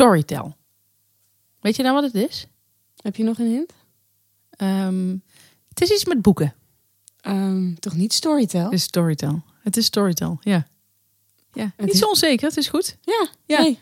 [0.00, 0.56] Storytel.
[1.60, 2.46] Weet je nou wat het is?
[2.96, 3.72] Heb je nog een hint?
[4.50, 5.16] Ehm,
[5.68, 6.54] het is iets met boeken.
[7.20, 8.64] Ehm, toch niet Storytel?
[8.64, 9.42] Het is Storytel.
[9.62, 10.66] Het is Storytel, ja.
[11.52, 12.96] Ja, Het niet is- zo onzeker, het is goed.
[13.02, 13.60] Ja, Ja.
[13.60, 13.70] nee.
[13.70, 13.76] Ik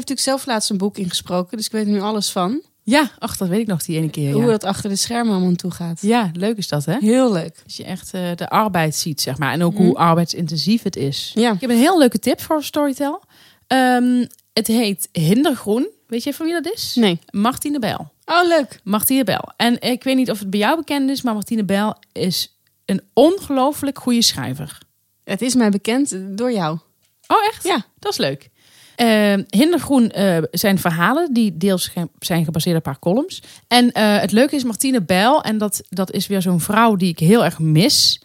[0.00, 2.62] heb natuurlijk zelf laatst een boek ingesproken, dus ik weet er nu alles van.
[2.82, 4.32] Ja, ach, dat weet ik nog die ene keer.
[4.32, 6.02] Hoe Ja, dat achter de schermen allemaal toe gaat.
[6.02, 6.96] ja leuk is dat, hè?
[7.00, 7.60] Heel leuk.
[7.64, 9.52] Als je echt eh, de arbeid ziet, zeg maar.
[9.52, 9.82] En ook Mhm.
[9.82, 11.32] hoe arbeidsintensief het is.
[11.34, 11.52] Ja.
[11.52, 13.22] Ik heb een heel leuke tip voor Storytel.
[13.66, 15.88] Ehm, het heet Hindergroen.
[16.06, 16.94] Weet je van wie dat is?
[16.94, 17.18] Nee.
[17.30, 18.12] Martine Bijl.
[18.24, 18.80] Oh, leuk.
[18.84, 19.52] Martine Bijl.
[19.56, 23.00] En ik weet niet of het bij jou bekend is, maar Martine Bijl is een
[23.12, 24.78] ongelooflijk goede schrijver.
[25.24, 26.78] Het is mij bekend door jou.
[27.26, 27.64] Oh, echt?
[27.64, 27.84] Ja.
[27.98, 28.48] Dat is leuk.
[28.96, 33.42] Eh, Hindergroen eh, zijn verhalen die deels ge- zijn gebaseerd op haar columns.
[33.68, 37.08] En eh, het leuke is Martine Bijl, en dat, dat is weer zo'n vrouw die
[37.08, 38.20] ik heel erg mis.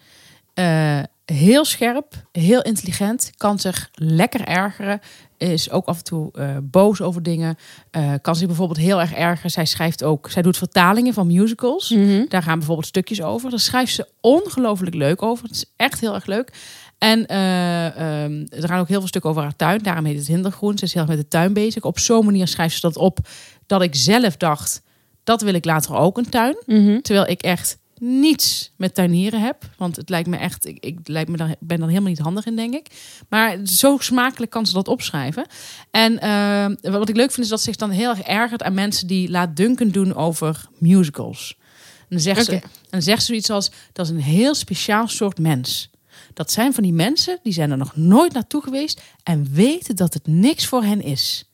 [1.33, 4.99] Heel scherp, heel intelligent, kan zich lekker ergeren.
[5.37, 7.57] Is ook af en toe eh, boos over dingen.
[7.91, 9.51] Eh, kan zich bijvoorbeeld heel erg ergeren.
[9.51, 11.95] Zij schrijft ook, zij doet vertalingen van musicals.
[12.27, 13.49] Daar gaan bijvoorbeeld stukjes over.
[13.49, 15.43] Daar schrijft ze ongelooflijk leuk over.
[15.43, 16.53] Het is echt heel erg leuk.
[16.97, 19.83] En ehm, er gaan ook heel veel stukken over haar tuin.
[19.83, 20.77] Daarom heet het Hindergroen.
[20.77, 21.83] Ze is heel erg met de tuin bezig.
[21.83, 23.19] Op zo'n manier schrijft ze dat op
[23.65, 24.81] dat ik zelf dacht...
[25.23, 26.57] dat wil ik later ook een tuin.
[26.65, 27.01] Mhm.
[27.01, 29.69] Terwijl ik echt niets met tuinieren heb.
[29.77, 30.65] Want het lijkt me echt...
[30.65, 32.87] Ik, ik lijkt me dan, ben dan helemaal niet handig in, denk ik.
[33.29, 35.45] Maar zo smakelijk kan ze dat opschrijven.
[35.91, 38.63] En ehm, wat ik leuk vind is dat ze zich dan heel erg ergert...
[38.63, 41.57] aan mensen die laatdunkend doen over musicals.
[41.99, 43.71] En dan zegt, ze, en dan zegt ze zoiets als...
[43.93, 45.89] dat is een heel speciaal soort mens.
[46.33, 49.01] Dat zijn van die mensen, die zijn er nog nooit naartoe geweest...
[49.23, 51.49] en weten dat het niks voor hen is.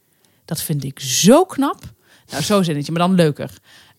[0.45, 1.93] Dat vind ik zo knap.
[2.29, 3.51] Nou, zo zinnetje, maar dan leuker.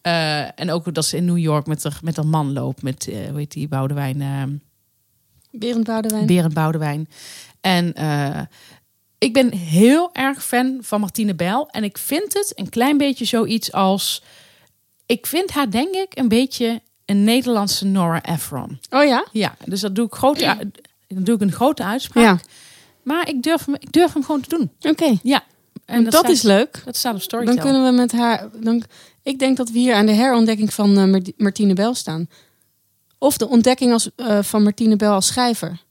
[0.06, 2.82] Eh, en ook dat ze in New York met haar, met haar man loopt.
[2.82, 4.20] Met, eh hoe heet die, Boudewijn...
[4.20, 4.42] eh,
[5.50, 6.26] Berend Boudewijn.
[6.26, 7.08] Berend Boudewijn.
[7.60, 7.94] En
[9.18, 11.68] ik ben heel erg fan van Martine Bijl.
[11.70, 14.22] En ik vind het een klein beetje zoiets als...
[15.06, 18.80] Ik vind haar denk ik een beetje een Nederlandse Nora Ephron.
[18.90, 19.26] Oh ja?
[19.32, 20.70] Ja, dus dat doe ik, grote,
[21.08, 22.24] dan doe ik een grote uitspraak.
[22.24, 22.38] Ja.
[23.02, 24.70] Maar ik durf, hem, ik durf hem gewoon te doen.
[24.80, 25.18] Oké.
[25.22, 25.44] Ja.
[25.86, 26.82] En dat is leuk.
[26.84, 27.54] Dat staat op Storytel.
[27.54, 28.48] Dan kunnen we met haar.
[28.60, 28.82] Dan,
[29.22, 32.28] ik denk dat we hier aan de herontdekking van eh, Mart- Martine Bel staan.
[33.18, 35.82] Of de ontdekking als, eh, van Martine Bel als schrijver.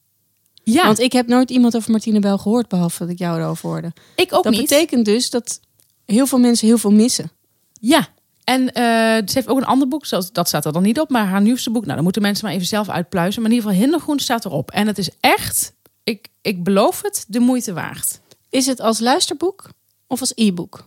[0.64, 3.70] ja, Want ik heb nooit iemand over Martine Bel gehoord, behalve dat ik jou erover
[3.70, 3.94] hoorde.
[4.16, 4.62] ik ook dat niet.
[4.62, 5.60] betekent dus dat
[6.06, 7.32] heel veel mensen heel veel missen.
[7.80, 8.08] Ja.
[8.44, 8.84] En eh,
[9.16, 11.70] ze heeft ook een ander boek, dat staat er dan niet op, maar haar nieuwste
[11.72, 13.42] boek, nou, dan moeten mensen maar even zelf uitpluizen.
[13.42, 14.72] Maar in ieder geval, Hindergroen staat erop.
[14.72, 15.74] En het is echt,
[16.04, 18.20] ik, ik beloof het, de moeite waard.
[18.50, 19.70] Is het als luisterboek
[20.08, 20.86] of als e-book?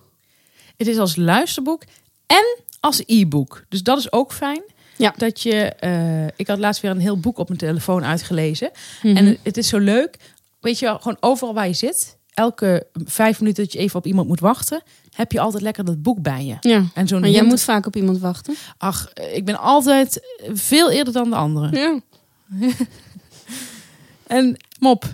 [0.77, 1.83] Het is als luisterboek
[2.27, 3.65] en als e-book.
[3.69, 4.63] Dus dat is ook fijn.
[4.97, 5.15] Ja.
[5.17, 8.71] Dat je, eh, ik had laatst weer een heel boek op mijn telefoon uitgelezen.
[9.03, 9.17] Mhm.
[9.17, 10.17] En het is zo leuk,
[10.61, 12.17] weet je wel, gewoon overal waar je zit.
[12.35, 16.03] Elke vijf minuten dat je even op iemand moet wachten, heb je altijd lekker dat
[16.03, 16.57] boek bij je.
[16.61, 16.85] Ja.
[16.95, 18.55] En zo'n Maar jij moet vaak op iemand wachten.
[18.77, 20.21] Ach, ik ben altijd
[20.53, 21.79] veel eerder dan de anderen.
[21.79, 22.01] Ja.
[24.29, 25.05] En Mop,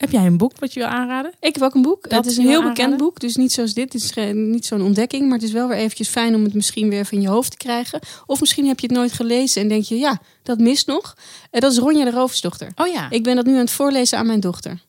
[0.00, 1.32] heb jij een boek wat je wil aanraden?
[1.40, 2.08] Ik heb ook een boek.
[2.08, 2.98] Dat het is een heel bekend aanraden?
[2.98, 3.20] boek.
[3.20, 3.92] Dus niet zoals dit.
[3.92, 5.22] Het is niet zo'n ontdekking.
[5.24, 7.56] Maar het is wel weer eventjes fijn om het misschien weer van je hoofd te
[7.56, 8.00] krijgen.
[8.26, 11.14] Of misschien heb je het nooit gelezen en denk je, ja, dat mist nog.
[11.50, 12.72] En dat is Ronja de Roversdochter.
[12.76, 14.80] Oh ja, Ik ben dat nu aan het voorlezen aan mijn dochter.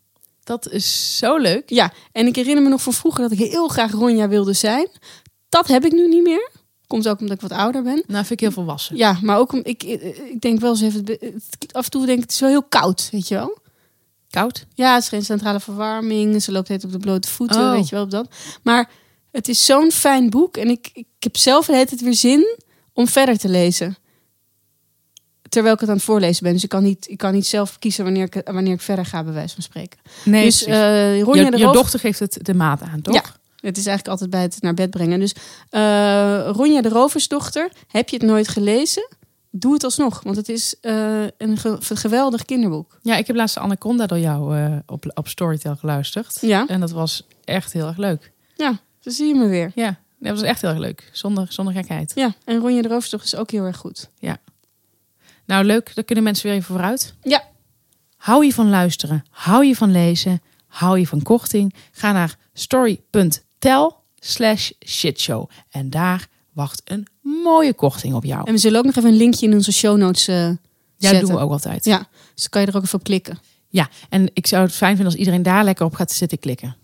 [0.43, 1.70] dat is zo leuk.
[1.70, 4.88] Ja, en ik herinner me nog van vroeger dat ik heel graag Ronja wilde zijn.
[5.49, 6.49] Dat heb ik nu niet meer.
[6.88, 8.03] Komt ook omdat ik wat ouder ben.
[8.07, 8.95] Nou, vind ik heel volwassen.
[8.97, 9.84] Ja, maar ook om, ik,
[10.32, 11.05] ik denk wel eens even,
[11.72, 13.59] af en toe denk ik, het is wel heel koud, weet je wel.
[14.32, 14.66] Koud?
[14.74, 16.42] Ja, het is geen centrale verwarming.
[16.44, 17.72] Ze loopt het op de blote voeten, Oh.
[17.72, 18.28] weet je wel op dat.
[18.64, 18.90] Maar
[19.32, 20.58] het is zo'n fijn boek.
[20.58, 22.58] En ik, ik heb zelf het het weer zin
[22.94, 23.96] om verder te lezen.
[25.50, 26.54] Terwijl ik het aan het voorlezen ben.
[26.54, 29.24] Dus ik kan niet, ik kan niet zelf kiezen wanneer ik, wanneer ik verder ga,
[29.24, 30.00] bij wijze van spreken.
[30.26, 33.14] Nee, dus Ronja je, de je Roof- dochter geeft het de maat aan, toch?
[33.14, 33.24] Ja.
[33.60, 35.20] Het is eigenlijk altijd bij het naar bed brengen.
[35.20, 35.34] Dus
[35.70, 39.08] eh Ronja de Roversdochter, heb je het nooit gelezen?
[39.54, 42.99] Doe het alsnog, want het is eh, een ge- geweldig kinderboek.
[43.02, 46.38] Ja, ik heb laatst Anaconda door jou eh, op, op Storytel geluisterd.
[46.41, 48.32] Ja, En dat was echt heel erg leuk.
[48.56, 49.72] ja, zo zie je me weer.
[49.76, 51.10] Ja, dat was echt heel erg leuk.
[51.12, 52.12] Zonder, zonder gekheid.
[52.16, 54.10] Ja, en Ronja de Roversdochter is ook heel erg goed.
[55.45, 55.95] Nou, leuk.
[55.95, 57.14] Daar kunnen mensen weer even vooruit.
[57.22, 57.43] Ja.
[58.18, 59.24] Hou je van luisteren?
[59.30, 60.41] Hou je van lezen?
[60.68, 61.74] Hou je van korting?
[61.91, 65.49] Ga naar story.tel slash shitshow.
[65.70, 68.41] En daar wacht een mooie korting op jou.
[68.45, 70.47] En we zullen ook nog even een linkje in onze show notes eh Ja,
[70.97, 71.19] zetten.
[71.19, 71.86] dat doen we ook altijd.
[71.86, 73.39] Ja, dus kan je er ook even op klikken.
[73.69, 76.76] Ja, en ik zou het fijn vinden als iedereen daar lekker op gaat zitten klikken.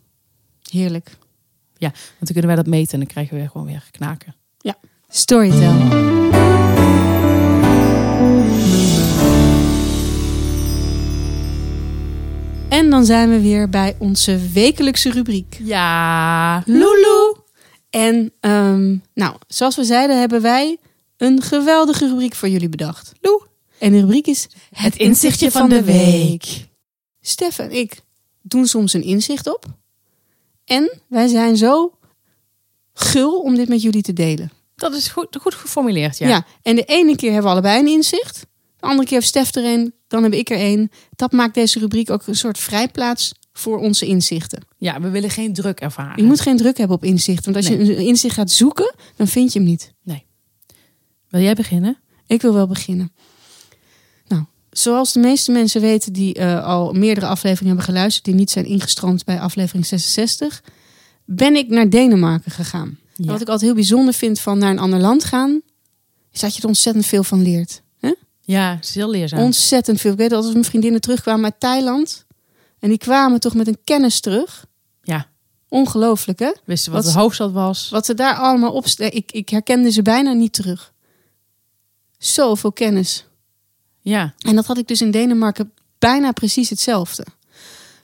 [0.71, 1.17] Heerlijk.
[1.79, 4.35] Want dan kunnen wij dat meten en dan krijgen we gewoon weer knaken.
[5.09, 5.75] Storytel.
[12.69, 15.59] En dan zijn we weer bij onze wekelijkse rubriek.
[15.63, 17.35] Ja, Lulu.
[17.97, 20.77] En ehm, nou, zoals we zeiden, hebben wij
[21.17, 23.11] een geweldige rubriek voor jullie bedacht.
[23.21, 23.43] Lou.
[23.79, 26.67] En de rubriek is Het inzichtje van de week.
[27.21, 27.99] Stef en ik
[28.41, 29.65] doen soms een inzicht op.
[30.65, 31.97] En wij zijn zo
[32.93, 34.51] gul om dit met jullie te delen.
[34.75, 36.27] Dat is goed, goed geformuleerd, ja.
[36.27, 36.45] Ja.
[36.61, 38.45] en de ene keer hebben we allebei een inzicht.
[38.79, 40.91] De andere keer heeft Stef er een, dan heb ik er een.
[41.15, 44.61] Dat maakt deze rubriek ook een soort vrijplaats voor onze inzichten.
[44.77, 46.17] Ja, we willen geen druk ervaren.
[46.17, 47.45] Je moet geen druk hebben op inzicht.
[47.45, 47.97] Want als je Nee.
[47.97, 49.93] een inzicht gaat zoeken, dan vind je hem niet.
[51.29, 51.97] Wil jij beginnen?
[52.27, 53.11] Ik wil wel beginnen.
[54.27, 58.51] Nou, zoals de meeste mensen weten die eh, al meerdere afleveringen hebben geluisterd, die niet
[58.51, 60.63] zijn ingestroomd bij aflevering 66,
[61.25, 62.97] ben ik naar Denemarken gegaan.
[63.15, 63.25] Ja.
[63.31, 65.61] wat ik altijd heel bijzonder vind van naar een ander land gaan,
[66.31, 67.81] is dat je er ontzettend veel van leert.
[68.41, 69.39] Ja, het is heel leerzaam.
[69.39, 70.11] Ontzettend veel.
[70.11, 72.25] Ik weet dat als mijn vriendinnen terugkwamen uit Thailand,
[72.79, 74.65] en die kwamen toch met een kennis terug.
[75.03, 75.27] Ja.
[75.69, 76.51] Ongelooflijk, hè?
[76.65, 77.89] Wisten wat, Wat- de hoofdstad was.
[77.89, 78.85] Wat ze daar allemaal op...
[78.85, 80.93] Ik, ik herkende ze bijna niet terug.
[82.17, 83.25] Zoveel kennis.
[84.01, 87.25] Ja, En dat had ik dus in Denemarken bijna precies hetzelfde.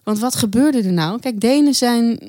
[0.04, 1.20] Want wat gebeurde er nou?
[1.20, 2.20] Kijk, Denen zijn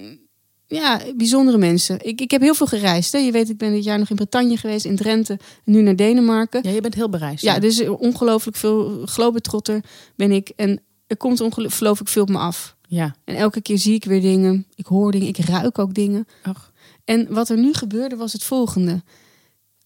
[0.67, 2.07] ja, bijzondere mensen.
[2.07, 3.13] Ik, ik heb heel veel gereisd.
[3.13, 3.19] Hè.
[3.19, 5.33] Je weet, ik ben dit jaar nog in Bretagne geweest, in Drenthe.
[5.65, 6.61] En nu naar Denemarken.
[6.63, 7.43] ja je bent heel bereisd.
[7.43, 9.85] Ja, dus ongelooflijk veel globetrotter
[10.17, 10.49] ben ik.
[10.57, 12.77] En er komt ongelooflijk veel op me af.
[12.89, 13.15] Ja.
[13.25, 14.67] En elke keer zie ik weer dingen.
[14.75, 16.29] Ik hoor dingen, ik ruik ook dingen.
[16.47, 16.73] Och.
[17.05, 19.03] En wat er nu gebeurde was het volgende.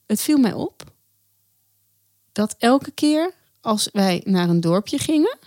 [0.06, 0.84] Het viel mij op
[2.32, 5.38] dat elke keer als wij naar een dorpje gingen...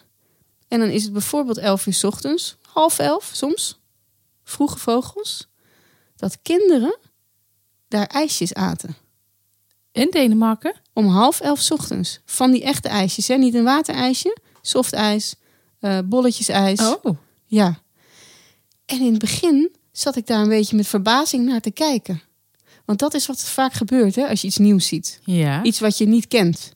[0.67, 3.79] en dan is het bijvoorbeeld elf uur 's ochtends, half elf soms,
[4.43, 5.47] vroege vogels...
[6.15, 6.97] dat kinderen
[7.87, 8.95] daar ijsjes aten.
[9.91, 10.75] In Denemarken?
[10.93, 12.19] Om half elf 's ochtends.
[12.25, 13.35] Van die echte ijsjes, hè?
[13.35, 15.35] niet een waterijsje, softijs,
[15.81, 16.79] eh bolletjes ijs.
[16.79, 17.17] Oh.
[17.45, 17.79] Ja.
[18.85, 22.21] En in het begin zat ik daar een beetje met verbazing naar te kijken.
[22.85, 25.19] Want dat is wat vaak gebeurt hè, als je iets nieuws ziet.
[25.23, 25.63] Ja.
[25.63, 26.71] Iets wat je niet kent.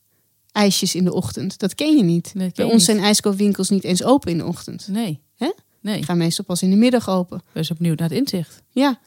[0.52, 1.60] Ijsjes in de ochtend.
[1.60, 2.32] Dat ken je niet.
[2.34, 2.84] Ken Bij ons niet.
[2.84, 4.88] zijn ijskoopwinkels niet eens open in de ochtend.
[4.88, 5.20] Nee.
[5.36, 5.52] Hè?
[5.82, 6.04] Nee.
[6.04, 7.42] Gaan meestal pas in de middag open.
[7.52, 8.62] Wees opnieuw naar het inzicht.
[8.70, 9.00] Ja.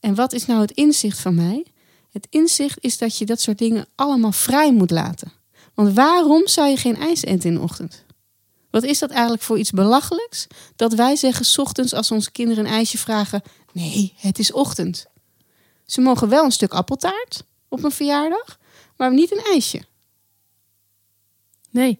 [0.00, 1.64] En wat is nou het inzicht van mij?
[2.10, 5.32] Het inzicht is dat je dat soort dingen allemaal vrij moet laten.
[5.74, 8.04] Want waarom zou je geen ijs eten in de ochtend?
[8.70, 10.46] Wat is dat eigenlijk voor iets belachelijks?
[10.76, 13.42] Dat wij zeggen 's ochtends als onze kinderen een ijsje vragen:
[13.72, 15.06] nee, het is ochtend.
[15.86, 18.58] Ze mogen wel een stuk appeltaart op een verjaardag,
[18.96, 19.82] maar niet een ijsje.
[21.70, 21.98] Nee.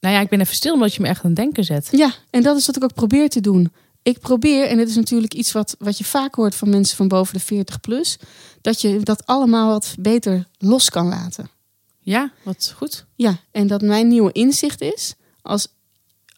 [0.00, 1.88] Nou ja, ik ben even stil omdat je me echt aan het denken zet.
[1.90, 3.72] Ja, en dat is wat ik ook probeer te doen.
[4.02, 7.08] Ik probeer, en dit is natuurlijk iets wat, wat je vaak hoort van mensen van
[7.08, 8.18] boven de 40 plus,
[8.60, 11.50] dat je dat allemaal wat beter los kan laten.
[11.98, 13.04] Ja, wat goed.
[13.14, 15.14] Ja, en dat mijn nieuwe inzicht is,
[15.44, 15.68] als,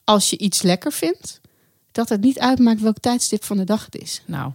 [0.04, 1.40] als je iets lekker vindt,
[1.92, 4.22] dat het niet uitmaakt welk tijdstip van de dag het is.
[4.24, 4.52] Nou,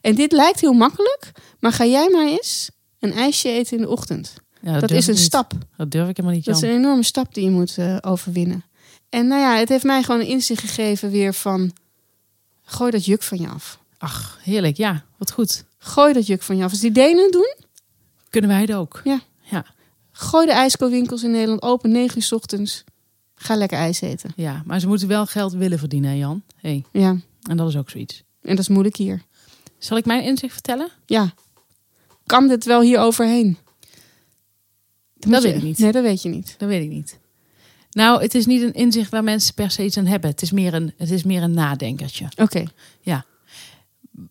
[0.00, 3.88] En dit lijkt heel makkelijk, maar ga jij maar eens een ijsje eten in de
[3.88, 4.34] ochtend.
[4.60, 5.52] Ja, Dat, is een stap.
[5.76, 8.64] Dat durf ik helemaal niet, Dat is een enorme stap die je moet eh, overwinnen.
[9.08, 11.72] En nou ja, het heeft mij gewoon een inzicht gegeven weer van...
[12.62, 13.78] Gooi dat juk van je af.
[13.98, 14.76] Ach, heerlijk.
[14.76, 15.64] Ja, wat goed.
[15.78, 16.70] Gooi dat juk van je af.
[16.70, 17.54] Als die Denen doen,
[18.30, 19.00] Kunnen wij het ook?
[19.04, 19.20] Ja.
[19.40, 19.64] Ja,
[20.12, 22.84] gooi de ijskoolwinkels in Nederland open 9 uur 's ochtends.
[23.38, 24.32] Ga lekker ijs eten.
[24.36, 24.62] ja.
[24.66, 26.42] maar ze moeten wel geld willen verdienen, hè, Jan.
[26.56, 26.84] Hey.
[26.92, 28.22] Ja, En dat is ook zoiets.
[28.42, 29.22] en dat is moeilijk hier.
[29.78, 30.88] Zal ik mijn inzicht vertellen?
[31.06, 31.32] Ja.
[32.26, 33.58] Kan dit wel hier overheen?
[35.14, 35.78] Dat weet je- ik niet.
[35.78, 36.54] Nee, dat weet je niet.
[36.58, 37.18] Dat weet ik niet.
[37.90, 40.30] Nou, het is niet een inzicht waar mensen per se iets aan hebben.
[40.30, 42.28] Het is meer een, het is meer een nadenkertje.
[42.36, 42.64] Oké.
[43.00, 43.24] Ja.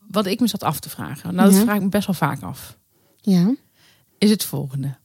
[0.07, 1.35] Wat ik me zat af te vragen.
[1.35, 1.63] Nou, dat Ja.
[1.63, 2.77] vraag ik me best wel vaak af.
[3.21, 3.55] Ja.
[4.17, 4.95] Is het volgende.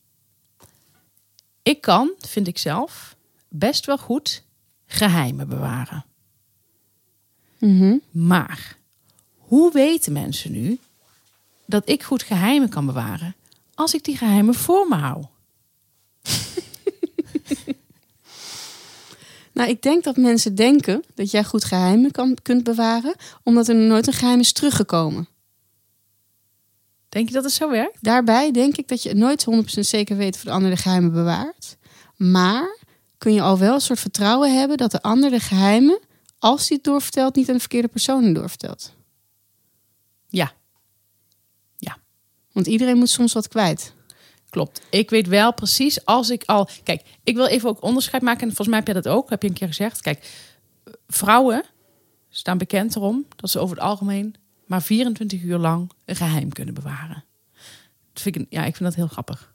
[1.63, 3.17] Ik kan, vind ik zelf,
[3.53, 4.45] best wel goed
[4.87, 6.05] geheimen bewaren.
[7.59, 7.97] Mhm.
[8.11, 8.77] Maar
[9.37, 10.79] hoe weten mensen nu
[11.67, 13.35] dat ik goed geheimen kan bewaren
[13.75, 15.25] als ik die geheimen voor me hou?
[19.55, 23.75] Nou, ik denk dat mensen denken dat jij goed geheimen kan, kunt bewaren, omdat er
[23.75, 25.29] nooit een geheim is teruggekomen.
[27.09, 27.97] Denk je dat het zo werkt?
[28.01, 31.77] Daarbij denk ik dat je nooit 100% zeker weet of de ander de geheimen bewaart.
[32.17, 32.79] Maar
[33.23, 36.01] kun je al wel een soort vertrouwen hebben dat de ander de geheimen,
[36.39, 38.95] als hij het doorvertelt, niet aan de verkeerde persoon doorvertelt.
[40.29, 40.53] Ja,
[42.53, 43.95] Want iedereen moet soms wat kwijt.
[44.51, 44.81] klopt.
[44.91, 46.69] Ik weet wel precies als ik al.
[46.83, 48.41] Kijk, ik wil even ook onderscheid maken.
[48.41, 49.31] En volgens mij heb jij dat ook.
[49.31, 50.01] Heb je een keer gezegd.
[50.01, 50.31] Kijk,
[51.07, 51.65] vrouwen
[52.29, 54.35] staan bekend erom dat ze over het algemeen
[54.67, 57.25] maar 24 uur lang een geheim kunnen bewaren.
[58.13, 59.52] Dat vind ik, ja, ik vind dat heel grappig.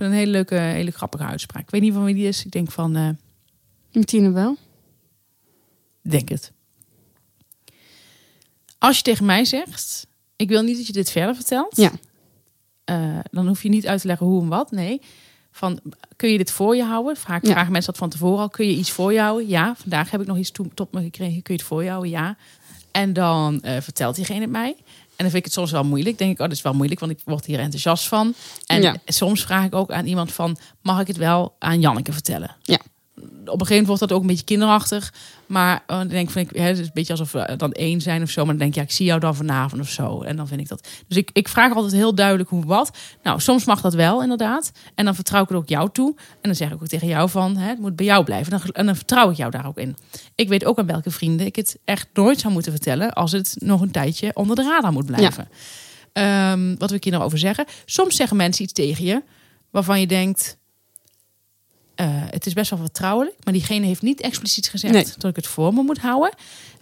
[0.00, 1.62] Een hele leuke, hele grappige uitspraak.
[1.62, 2.44] Ik weet niet van wie die is.
[2.44, 3.08] Ik denk van, eh,
[3.92, 4.56] Martine wel?
[6.02, 6.52] denk het.
[8.78, 11.76] Als je tegen mij zegt, ik wil niet dat je dit verder vertelt.
[11.76, 11.90] Ja.
[12.84, 14.70] Eh, dan hoef je niet uit te leggen hoe en wat.
[14.70, 15.00] Nee.
[15.52, 15.80] Van,
[16.16, 17.14] kun je dit voor je houden?
[17.14, 17.20] Ja.
[17.20, 18.48] Vragen mensen dat van tevoren al.
[18.48, 19.48] Kun je iets voor je houden?
[19.48, 19.74] Ja.
[19.76, 21.42] Vandaag heb ik nog iets to- tot me gekregen.
[21.42, 22.10] Kun je het voor je houden?
[22.10, 22.36] Ja.
[22.90, 24.76] En dan eh, vertelt diegene het mij.
[25.20, 26.18] En dan vind ik het soms wel moeilijk.
[26.18, 28.34] Denk ik, oh, dat is wel moeilijk, want ik word hier enthousiast van.
[28.66, 28.94] En Ja.
[29.06, 32.56] soms vraag ik ook aan iemand van, mag ik het wel aan Janneke vertellen?
[32.62, 32.78] Ja.
[33.22, 35.12] Op een gegeven moment wordt dat ook een beetje kinderachtig.
[35.46, 37.72] Maar eh, dan denk ik, vind ik, hè, het is een beetje alsof we dan
[37.72, 38.44] één zijn of zo.
[38.44, 40.22] Maar dan denk ik, ja, ik zie jou dan vanavond of zo.
[40.22, 40.88] En dan vind ik dat.
[41.08, 42.98] Dus ik, ik vraag altijd heel duidelijk hoe wat.
[43.22, 44.72] Nou, soms mag dat wel, inderdaad.
[44.94, 46.14] En dan vertrouw ik het ook jou toe.
[46.16, 48.50] En dan zeg ik ook tegen jou van, hè, het moet bij jou blijven.
[48.50, 49.96] Dan, en dan vertrouw ik jou daar ook in.
[50.34, 53.12] Ik weet ook aan welke vrienden ik het echt nooit zou moeten vertellen...
[53.12, 55.48] als het nog een tijdje onder de radar moet blijven.
[56.12, 57.64] Ehm, wat wil ik hier nou over zeggen?
[57.84, 59.22] Soms zeggen mensen iets tegen je...
[59.70, 60.58] waarvan je denkt...
[62.00, 65.04] eh, het is best wel vertrouwelijk, maar diegene heeft niet expliciet gezegd Nee.
[65.18, 66.34] dat ik het voor me moet houden.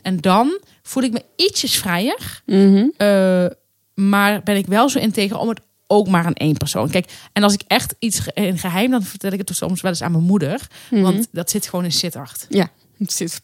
[0.03, 2.87] En dan voel ik me ietsjes vrijer, Mhm.
[2.97, 3.47] eh,
[3.95, 6.91] maar ben ik wel zo integer om het ook maar aan één persoon.
[6.91, 10.03] Kijk, en als ik echt iets in geheim, dan vertel ik het soms wel eens
[10.03, 11.03] aan mijn moeder, Mhm.
[11.03, 12.47] want dat zit gewoon in Sittard.
[12.49, 13.41] Ja, het zit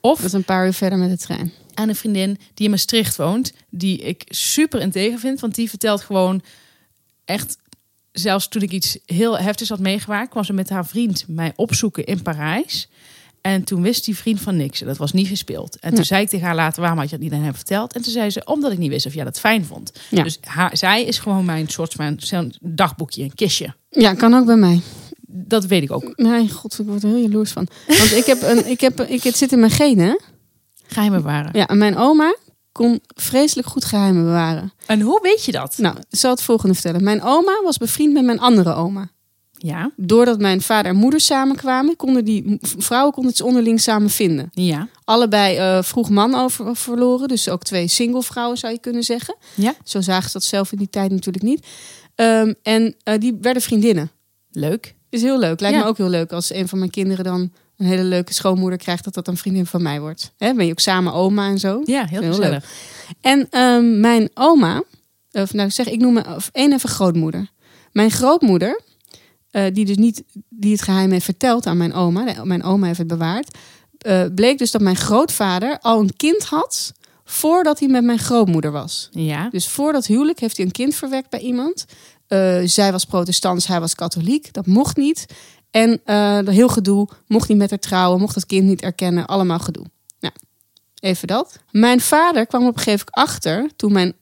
[0.00, 1.52] Of dat is een paar uur verder met de trein.
[1.74, 6.00] aan een vriendin die in Maastricht woont, die ik super integer vind, want die vertelt
[6.00, 6.42] gewoon
[7.24, 7.56] echt,
[8.18, 12.04] zelfs toen ik iets heel heftigs had meegemaakt, kwam ze met haar vriend mij opzoeken
[12.04, 12.88] in Parijs.
[13.40, 14.80] En toen wist die vriend van niks.
[14.80, 15.74] En dat was niet gespeeld.
[15.74, 16.04] En toen Nee.
[16.04, 17.92] zei ik tegen haar later, waarom had je dat niet aan hem verteld?
[17.92, 19.92] En toen zei ze, omdat ik niet wist of jij dat fijn vond.
[20.10, 20.22] Ja.
[20.22, 23.74] Dus haar, zij is gewoon mijn soort van dagboekje, een kistje.
[23.90, 24.80] Ja, kan ook bij mij.
[25.28, 26.12] Dat weet ik ook.
[26.16, 27.68] Mijn god, ik word er heel jaloers van.
[27.86, 30.20] Want ik heb een, ik heb, ik, het zit in mijn genen.
[30.86, 31.50] Geheimen bewaren.
[31.52, 32.36] Ja, en mijn oma
[32.76, 34.72] kon vreselijk goed geheimen bewaren.
[34.86, 35.78] En hoe weet je dat?
[35.78, 37.02] Nou, ik zal het volgende vertellen.
[37.04, 39.08] Mijn oma was bevriend met mijn andere oma.
[39.58, 44.50] Ja, Doordat mijn vader en moeder samenkwamen, konden die vrouwen konden het onderling samen vinden.
[44.52, 49.02] ja, Allebei eh, vroeg man over, verloren, dus ook twee single vrouwen zou je kunnen
[49.02, 49.36] zeggen.
[49.54, 49.74] ja.
[49.84, 51.66] Zo zagen ze dat zelf in die tijd natuurlijk niet.
[52.14, 54.10] Ehm, en eh, die werden vriendinnen.
[54.50, 54.94] Leuk.
[55.10, 55.60] Is heel leuk.
[55.60, 55.82] Lijkt Ja.
[55.82, 59.04] me ook heel leuk als een van mijn kinderen dan een hele leuke schoonmoeder krijgt,
[59.04, 60.32] dat dat een vriendin van mij wordt.
[60.36, 61.80] Hè, ben je ook samen oma en zo.
[61.84, 62.64] Ja, heel, Heel gezellig.
[63.20, 64.82] En ehm, mijn oma,
[65.32, 67.50] of nou zeg, ik noem me of één even grootmoeder.
[67.92, 68.80] Mijn grootmoeder,
[69.50, 72.98] eh, die dus niet die het geheim heeft verteld aan mijn oma, mijn oma heeft
[72.98, 73.58] het bewaard,
[73.98, 76.92] eh, bleek dus dat mijn grootvader al een kind had
[77.24, 79.08] voordat hij met mijn grootmoeder was.
[79.10, 81.84] Ja, Dus voor dat huwelijk heeft hij een kind verwekt bij iemand.
[82.26, 84.52] Eh, zij was protestants, hij was katholiek.
[84.52, 85.26] Dat mocht niet.
[85.76, 89.58] En eh heel gedoe, mocht niet met haar trouwen, mocht het kind niet erkennen, allemaal
[89.58, 89.84] gedoe.
[90.20, 90.34] Nou,
[91.00, 91.58] even dat.
[91.70, 94.14] Mijn vader kwam op een gegeven moment achter, toen mijn,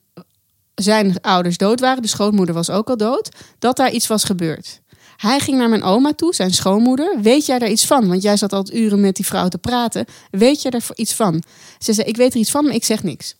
[0.74, 3.28] zijn ouders dood waren, de schoonmoeder was ook al dood,
[3.59, 4.80] dat daar iets was gebeurd.
[5.16, 7.20] Hij ging naar mijn oma toe, zijn schoonmoeder.
[7.20, 8.09] Weet jij daar iets van?
[8.09, 10.05] Want jij zat al uren met die vrouw te praten.
[10.30, 11.42] Weet jij er iets van?
[11.78, 13.36] Ze zei, ik weet er iets van, maar ik zeg niks.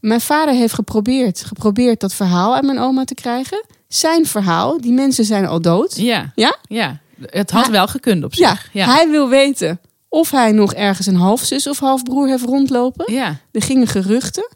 [0.00, 3.64] Mijn vader heeft geprobeerd, geprobeerd dat verhaal uit mijn oma te krijgen.
[3.94, 5.96] Zijn verhaal, die mensen zijn al dood.
[5.96, 6.32] Ja.
[6.34, 6.56] Ja?
[6.68, 7.00] Ja.
[7.20, 8.68] Het had Hij- wel gekund op Ja, zich.
[8.72, 8.94] Ja.
[8.94, 13.12] hij wil weten of hij nog ergens een halfzus of halfbroer heeft rondlopen.
[13.14, 13.36] Ja.
[13.52, 14.48] Er gingen geruchten.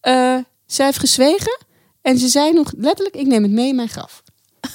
[0.00, 1.58] Eh, zij heeft gezwegen.
[2.02, 4.22] En ze zei nog letterlijk, ik neem het mee in mijn graf.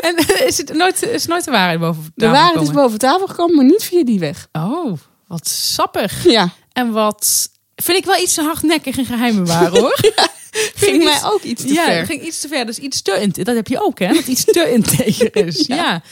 [0.00, 3.56] En is het nooit, is nooit de waarheid boven De waarheid is boven tafel gekomen,
[3.56, 4.48] maar niet via die weg.
[4.52, 4.92] Oh,
[5.26, 6.24] wat sappig.
[6.24, 7.48] Ja, En wat...
[7.74, 9.98] Vind ik wel iets te hardnekkig en geheim bewaren, hoor.
[10.80, 11.96] ik mij ook iets te ja, ver.
[11.98, 12.66] het ging iets te ver.
[12.66, 13.12] Dus iets te...
[13.20, 14.12] in- Dat heb je ook, hè?
[14.12, 15.66] Dat iets te integer is.
[15.66, 16.02] ja.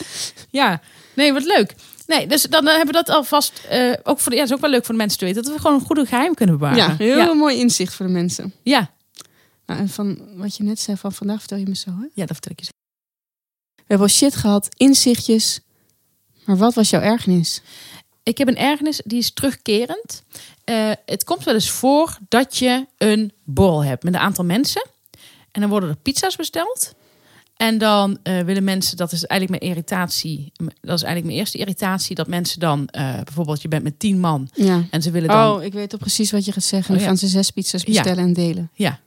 [0.50, 0.80] ja.
[1.14, 1.74] Nee, wat leuk.
[2.06, 3.60] Nee, dus dan hebben we dat alvast...
[3.68, 5.42] eh ook voor de, ja, dat is ook wel leuk voor de mensen te weten.
[5.42, 6.78] Dat we gewoon een goede geheim kunnen bewaren.
[6.78, 7.32] Ja, heel ja.
[7.34, 8.54] mooi inzicht voor de mensen.
[8.62, 8.90] Ja.
[9.66, 11.90] Nou, en van wat je net zei, van vandaag vertel je me zo.
[11.90, 12.06] Hè?
[12.14, 12.70] ja, dat vertel ik je zo.
[13.76, 15.60] We hebben al shit gehad, inzichtjes.
[16.44, 17.62] Maar wat was jouw ergernis?
[18.22, 20.22] Ik heb een ergernis, die is terugkerend.
[20.68, 24.86] Eh, het komt wel eens voor dat je een borrel hebt met een aantal mensen.
[25.52, 26.94] En dan worden er pizza's besteld.
[27.56, 30.52] En dan eh, willen mensen, dat is eigenlijk mijn irritatie.
[30.80, 32.14] Dat is eigenlijk mijn eerste irritatie.
[32.14, 34.48] Dat mensen dan, eh, bijvoorbeeld je bent met tien man.
[34.54, 34.84] Ja.
[34.90, 36.88] En ze willen dan, Oh, ik weet al precies wat je gaat zeggen.
[36.88, 37.06] Oh, Dan ja.
[37.06, 37.86] gaan ze zes pizza's Ja.
[37.88, 38.70] bestellen en delen.
[38.74, 39.00] ja.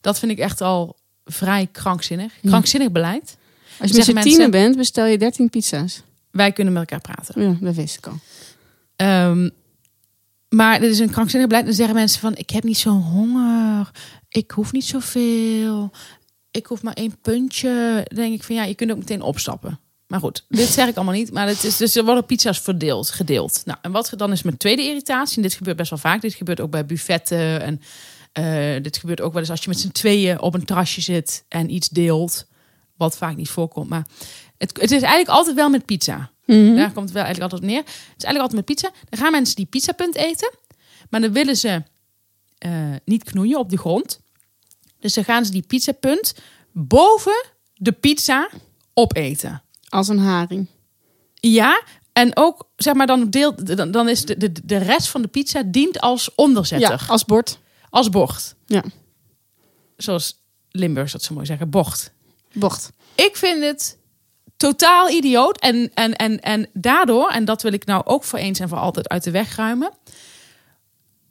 [0.00, 2.32] Dat vind ik echt al vrij krankzinnig.
[2.42, 3.36] Krankzinnig beleid.
[3.80, 6.02] Als je met z'n bent, bestel je dertien pizza's.
[6.30, 7.42] Wij kunnen met elkaar praten.
[7.42, 8.18] Ja, dat wist ik al.
[8.96, 9.48] Ehm,
[10.54, 11.66] maar dit is een krankzinnig beleid.
[11.66, 13.90] Dan zeggen mensen van, ik heb niet zo'n honger.
[14.28, 15.90] Ik hoef niet zoveel.
[16.50, 18.06] Ik hoef maar één puntje.
[18.14, 19.78] Denk ik van, ja, je kunt ook meteen opstappen.
[20.06, 21.32] Maar goed, dit zeg ik allemaal niet.
[21.32, 23.62] Maar het is, dus er worden pizza's verdeeld, gedeeld.
[23.64, 25.36] Nou, en wat dan is mijn tweede irritatie.
[25.36, 26.20] En dit gebeurt best wel vaak.
[26.20, 27.60] Dit gebeurt ook bij buffetten.
[27.60, 27.80] En
[28.32, 31.44] eh, dit gebeurt ook wel eens als je met z'n tweeën op een terrasje zit
[31.48, 32.46] en iets deelt.
[32.96, 33.88] Wat vaak niet voorkomt.
[33.88, 34.06] Maar
[34.58, 36.30] het, het is eigenlijk altijd wel met pizza.
[36.46, 37.78] Daar komt het wel eigenlijk altijd op neer.
[37.84, 38.90] Het is eigenlijk altijd met pizza.
[39.08, 40.50] Dan gaan mensen die pizzapunt eten.
[41.10, 41.82] Maar dan willen ze
[42.58, 44.20] eh, niet knoeien op de grond.
[44.98, 46.34] Dus dan gaan ze die pizzapunt
[46.72, 48.48] boven de pizza
[48.94, 49.62] opeten.
[49.88, 50.66] Als een haring.
[51.34, 51.82] Ja,
[52.12, 55.28] en ook zeg maar dan deel, dan, dan is de, de, de rest van de
[55.28, 57.58] pizza dient als onderzetter, Ja, als bord.
[57.90, 58.54] als bocht.
[58.66, 58.84] Ja,
[59.96, 62.12] Zoals Limburgers dat zo mooi zeggen, bocht.
[62.52, 62.92] bocht.
[63.14, 63.98] Ik vind het
[64.64, 65.58] totaal idioot.
[65.58, 68.78] En, en, en, en daardoor, en dat wil ik nou ook voor eens en voor
[68.78, 69.90] altijd uit de weg ruimen.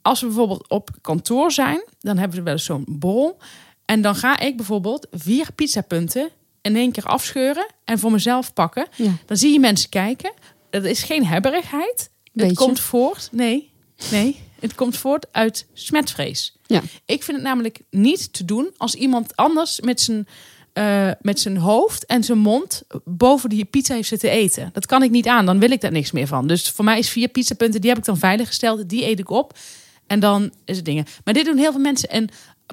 [0.02, 3.38] Als we bijvoorbeeld op kantoor zijn, dan hebben we wel eens zo'n borrel.
[3.84, 6.28] En dan ga ik bijvoorbeeld vier pizzapunten
[6.60, 8.86] in één keer afscheuren en voor mezelf pakken.
[8.96, 9.12] Ja.
[9.26, 10.32] Dan zie je mensen kijken.
[10.70, 12.10] Dat is geen hebberigheid.
[12.32, 12.48] Beetje.
[12.48, 13.28] Het komt voort.
[13.32, 13.70] Nee,
[14.10, 14.40] nee.
[14.60, 16.56] Het komt voort uit smetvrees.
[16.66, 16.82] Ja.
[17.04, 20.26] Ik vind het namelijk niet te doen als iemand anders met zijn,
[20.74, 24.70] eh, met zijn hoofd en zijn mond boven die pizza heeft zitten eten.
[24.72, 25.46] Dat kan ik niet aan.
[25.46, 26.46] Dan wil ik daar niks meer van.
[26.46, 28.88] Dus voor mij is vier pizzapunten, die heb ik dan veilig gesteld.
[28.88, 29.58] Die eet ik op.
[30.06, 31.06] En dan is het dingen.
[31.24, 32.08] Maar dit doen heel veel mensen.
[32.08, 32.28] En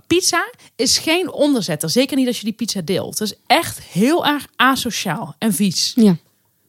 [0.08, 1.90] pizza is geen onderzetter.
[1.90, 3.18] Zeker niet als je die pizza deelt.
[3.18, 5.94] Dat is echt heel erg asociaal en vies.
[5.96, 6.18] Ja.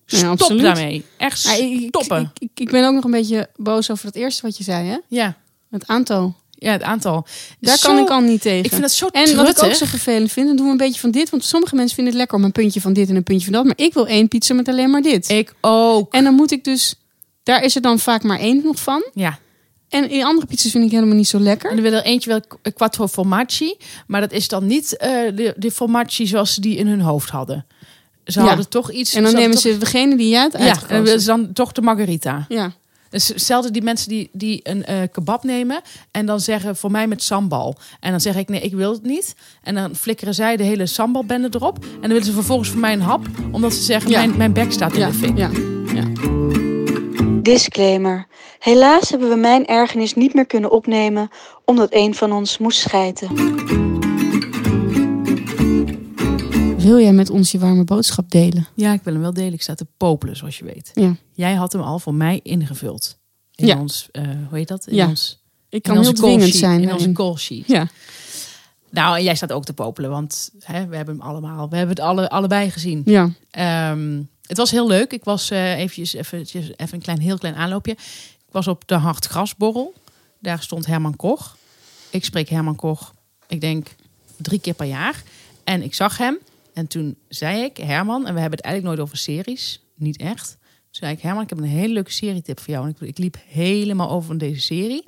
[0.06, 1.04] Stop daarmee.
[1.16, 2.32] Echt Ja, ik, stoppen.
[2.34, 4.88] ik, ik, ik ben ook nog een beetje boos over dat eerste wat je zei,
[4.88, 4.98] hè?
[5.08, 5.36] ja.
[5.70, 6.34] Het aantal.
[6.62, 7.26] Ja, het aantal.
[7.60, 8.64] Daar Zo- kan ik al niet tegen.
[8.64, 10.76] Ik vind dat zo en wat ik ook zo vervelend vind, dan doen we een
[10.76, 11.30] beetje van dit.
[11.30, 13.52] Want sommige mensen vinden het lekker om een puntje van dit en een puntje van
[13.52, 13.64] dat.
[13.64, 15.28] Maar ik wil één pizza met alleen maar dit.
[15.28, 16.12] Ik ook.
[16.12, 16.94] En dan moet ik dus...
[17.42, 19.04] Daar is er dan vaak maar één nog van.
[19.14, 19.38] Ja.
[19.88, 21.82] En in andere pizza's vind ik helemaal niet zo En lekker.
[21.82, 23.74] wil er eentje wel qu- quattro formaggi.
[24.06, 27.28] Maar dat is dan niet eh, de, de formaggi zoals ze die in hun hoofd
[27.30, 27.66] hadden.
[28.24, 28.46] Ze Ja.
[28.46, 29.14] hadden toch iets...
[29.14, 31.52] En dan nemen toch- ze degene die jij hebt Ja, en dan willen ze dan
[31.52, 32.44] toch de margarita.
[32.48, 32.72] Ja,
[33.12, 37.06] Dus hetzelfde die mensen die, die een eh, kebab nemen en dan zeggen voor mij
[37.06, 37.76] met sambal.
[38.00, 39.34] En dan zeg ik nee, ik wil het niet.
[39.62, 41.84] En dan flikkeren zij de hele sambalbende erop.
[41.84, 44.18] En dan willen ze vervolgens voor mij een hap, omdat ze zeggen Ja.
[44.18, 45.36] mijn, mijn bek staat in ja, de fik.
[45.36, 45.50] ja,
[45.94, 46.04] ja.
[47.42, 48.26] Disclaimer.
[48.58, 51.28] Helaas hebben we mijn ergernis niet meer kunnen opnemen
[51.64, 53.28] omdat een van ons moest schijten.
[56.82, 58.66] Wil jij met ons je warme boodschap delen?
[58.74, 59.52] Ja, ik wil hem wel delen.
[59.52, 60.90] Ik sta te popelen, zoals je weet.
[60.94, 61.16] Ja.
[61.32, 63.18] Jij had hem al voor mij ingevuld.
[63.54, 63.78] In Ja.
[63.80, 64.86] ons, eh, hoe heet dat?
[64.86, 65.08] In Ja.
[65.08, 66.80] ons, Ik kan heel dwingend zijn.
[66.80, 66.94] In daarin.
[67.06, 67.66] onze call sheet.
[67.66, 67.88] Ja.
[68.90, 71.68] Nou, en jij staat ook te popelen, want hè, we hebben hem allemaal.
[71.68, 73.02] We hebben het alle, allebei gezien.
[73.04, 73.30] ja.
[73.50, 75.12] Ehm, het was heel leuk.
[75.12, 77.92] Ik was eh eventjes, eventjes, even een klein, heel klein aanloopje.
[77.92, 79.94] Ik was op de Hartgrasborrel.
[80.40, 81.56] Daar stond Herman Koch.
[82.10, 83.14] Ik spreek Herman Koch,
[83.48, 83.94] ik denk
[84.36, 85.22] drie keer per jaar.
[85.64, 86.38] En ik zag hem.
[86.72, 89.80] En toen zei ik, Herman, en we hebben het eigenlijk nooit over series.
[89.94, 90.56] Niet echt.
[90.60, 92.86] Toen zei ik, Herman, ik heb een hele leuke serietip voor jou.
[92.86, 95.04] En ik, ik liep helemaal over van deze serie.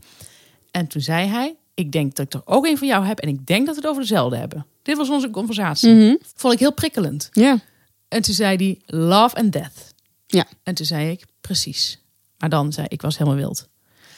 [0.71, 3.19] En toen zei hij, ik denk dat ik er ook een voor jou heb.
[3.19, 4.67] En ik denk dat we het over dezelfde hebben.
[4.83, 5.95] Dit was onze conversatie.
[5.95, 6.15] Mhm.
[6.35, 7.29] Vond ik heel prikkelend.
[7.33, 7.61] Ja.
[8.09, 9.95] En toen zei hij Love and Death.
[10.27, 10.47] Ja.
[10.63, 11.99] En toen zei ik precies.
[12.39, 13.69] Maar dan zei ik, ik was helemaal wild.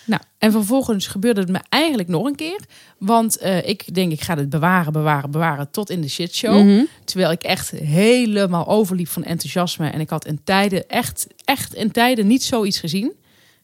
[0.07, 2.61] Nou, en vervolgens gebeurde het me eigenlijk nog een keer.
[2.99, 6.63] Want eh, ik denk, ik ga dit bewaren, bewaren, bewaren tot in de shitshow.
[6.65, 6.85] Mhm.
[7.05, 9.89] Terwijl ik echt helemaal overliep van enthousiasme.
[9.89, 13.13] En ik had in tijden, echt, echt in tijden niet zoiets gezien.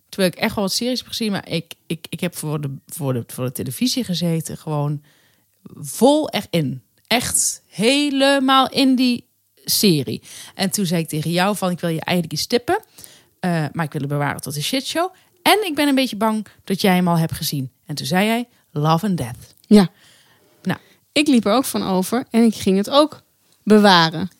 [0.09, 1.30] Terwijl ik echt wel wat series heb gezien.
[1.32, 4.57] Maar ik, ik, ik heb voor de, voor, de, voor de televisie gezeten.
[4.57, 5.03] Gewoon
[5.74, 6.82] vol erin.
[7.07, 9.26] Echt helemaal in die
[9.64, 10.22] serie.
[10.55, 12.82] En toen zei ik tegen jou van, ik wil je eigenlijk iets tippen.
[13.40, 15.12] eh, maar ik wil het bewaren tot de shitshow.
[15.43, 17.70] En ik ben een beetje bang dat jij hem al hebt gezien.
[17.86, 19.55] En toen zei jij Love and Death.
[19.66, 19.88] Ja.
[20.62, 20.78] Nou.
[21.12, 23.22] Ik liep er ook van over en ik ging het ook
[23.62, 24.30] bewaren.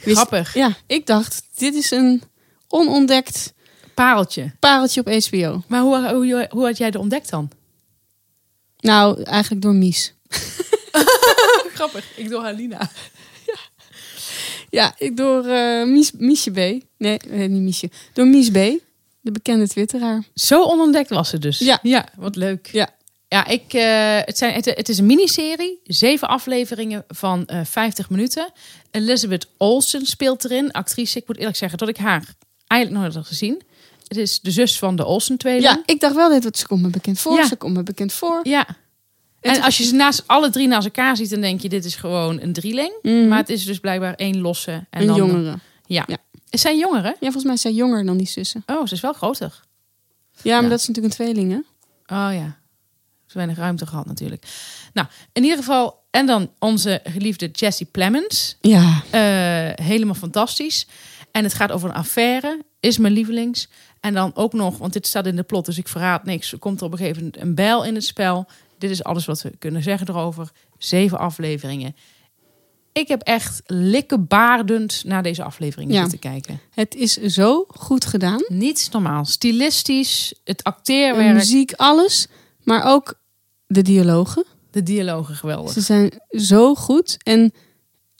[0.00, 0.54] Grappig.
[0.54, 2.22] Ja, ik dacht, dit is een
[2.68, 3.54] onontdekt
[3.94, 4.52] Pareltje.
[4.58, 5.62] pareltje op HBO.
[5.66, 7.50] Maar hoe, hoe, hoe had jij het ontdekt dan?
[8.80, 10.14] Nou, eigenlijk door Mies.
[11.74, 12.16] Grappig.
[12.16, 12.90] Ik door Halina.
[14.70, 16.84] Ja, ik door eh, Mies, Miesje B.
[16.98, 17.90] Nee, eh, niet Miesje.
[18.12, 18.58] Door Mies B.
[19.26, 20.22] De bekende twitteraar.
[20.34, 21.58] Zo onontdekt was het dus.
[21.58, 21.78] Ja.
[21.82, 22.68] ja wat leuk.
[22.72, 22.88] Ja.
[23.28, 25.80] Ja, ik, eh, het, zijn, het, het is een miniserie.
[25.84, 28.52] Zeven afleveringen van eh 50 minuten.
[28.90, 30.72] Elizabeth Olsen speelt erin.
[30.72, 31.18] Actrice.
[31.18, 32.34] Ik moet eerlijk zeggen dat ik haar
[32.66, 33.62] eigenlijk nooit had gezien.
[34.08, 35.64] Het is de zus van de Olsen-tweeling.
[35.64, 37.36] Ja, ik dacht wel net, wat ze komt me bekend voor.
[37.36, 37.46] Ja.
[37.46, 38.40] Ze komt me bekend voor.
[38.42, 38.66] Ja.
[39.40, 41.94] En als je ze naast alle drie naast elkaar ziet, dan denk je dit is
[41.94, 42.92] gewoon een drieling.
[43.02, 43.28] Mhm.
[43.28, 44.86] Maar het is dus blijkbaar één losse.
[44.90, 45.58] En een dan jongere.
[45.86, 46.04] Ja.
[46.06, 46.16] Ja.
[46.50, 47.10] Het zijn jongeren.
[47.10, 48.62] Ja, volgens mij is zij jonger dan die zussen.
[48.66, 49.60] Oh, ze is wel groter.
[50.42, 50.68] Ja, maar Ja.
[50.68, 51.56] dat is natuurlijk een tweeling, hè?
[52.16, 52.58] Oh ja.
[53.26, 54.46] Ze weinig ruimte gehad natuurlijk.
[54.92, 56.04] Nou, in ieder geval.
[56.10, 58.56] En dan onze geliefde Jessie Plemons.
[58.60, 59.02] Ja.
[59.10, 60.86] Eh, helemaal fantastisch.
[61.30, 62.62] En het gaat over een affaire.
[62.80, 63.68] Is mijn lievelings.
[64.00, 66.52] En dan ook nog, want dit staat in de plot, dus ik verraad niks.
[66.52, 68.46] Er komt er op een gegeven moment een bijl in het spel.
[68.78, 70.50] Dit is alles wat we kunnen zeggen erover.
[70.78, 71.96] Zeven afleveringen.
[72.96, 76.00] Ik heb echt likkebaardend naar deze afleveringen Ja.
[76.00, 76.60] zitten kijken.
[76.70, 78.44] Het is zo goed gedaan.
[78.48, 79.24] Niets normaal.
[79.24, 82.26] Stilistisch, het De acteerwerk, muziek, alles.
[82.62, 83.14] Maar ook
[83.66, 84.44] de dialogen.
[84.70, 85.72] de dialogen geweldig.
[85.72, 87.16] Ze zijn zo goed.
[87.22, 87.52] En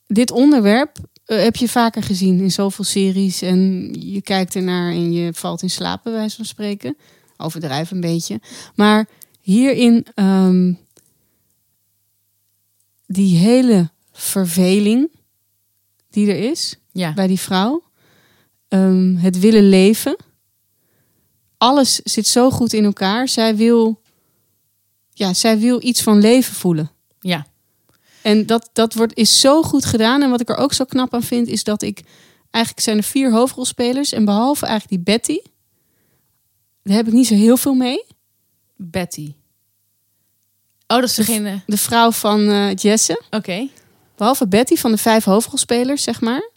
[0.07, 3.43] dit onderwerp eh, heb je vaker gezien in zoveel series.
[3.43, 6.97] En je kijkt ernaar en je valt in slaap, bij wijze van spreken.
[7.37, 8.41] Overdrijf een beetje.
[8.75, 9.09] Maar
[9.41, 10.73] hierin ehm,
[13.07, 15.11] die hele verveling
[16.11, 17.13] die er is Ja.
[17.15, 17.83] bij die vrouw.
[18.69, 20.17] Ehm, het willen leven.
[21.59, 23.29] Alles zit zo goed in elkaar.
[23.29, 24.01] Zij wil,
[25.13, 26.91] ja, zij wil iets van leven voelen.
[27.21, 27.47] ja.
[28.23, 30.23] En dat, dat wordt, is zo goed gedaan.
[30.23, 32.03] En wat ik er ook zo knap aan vind, is dat ik...
[32.51, 34.13] Eigenlijk zijn er vier hoofdrolspelers.
[34.13, 35.39] En behalve eigenlijk die Betty...
[36.83, 38.05] Daar heb ik niet zo heel veel mee.
[38.77, 39.35] Betty.
[40.87, 41.61] Oh, dat is degene.
[41.67, 43.23] De vrouw van eh, Jesse.
[43.31, 43.69] Oké.
[44.17, 46.51] Behalve Betty van de vijf hoofdrolspelers, zeg maar.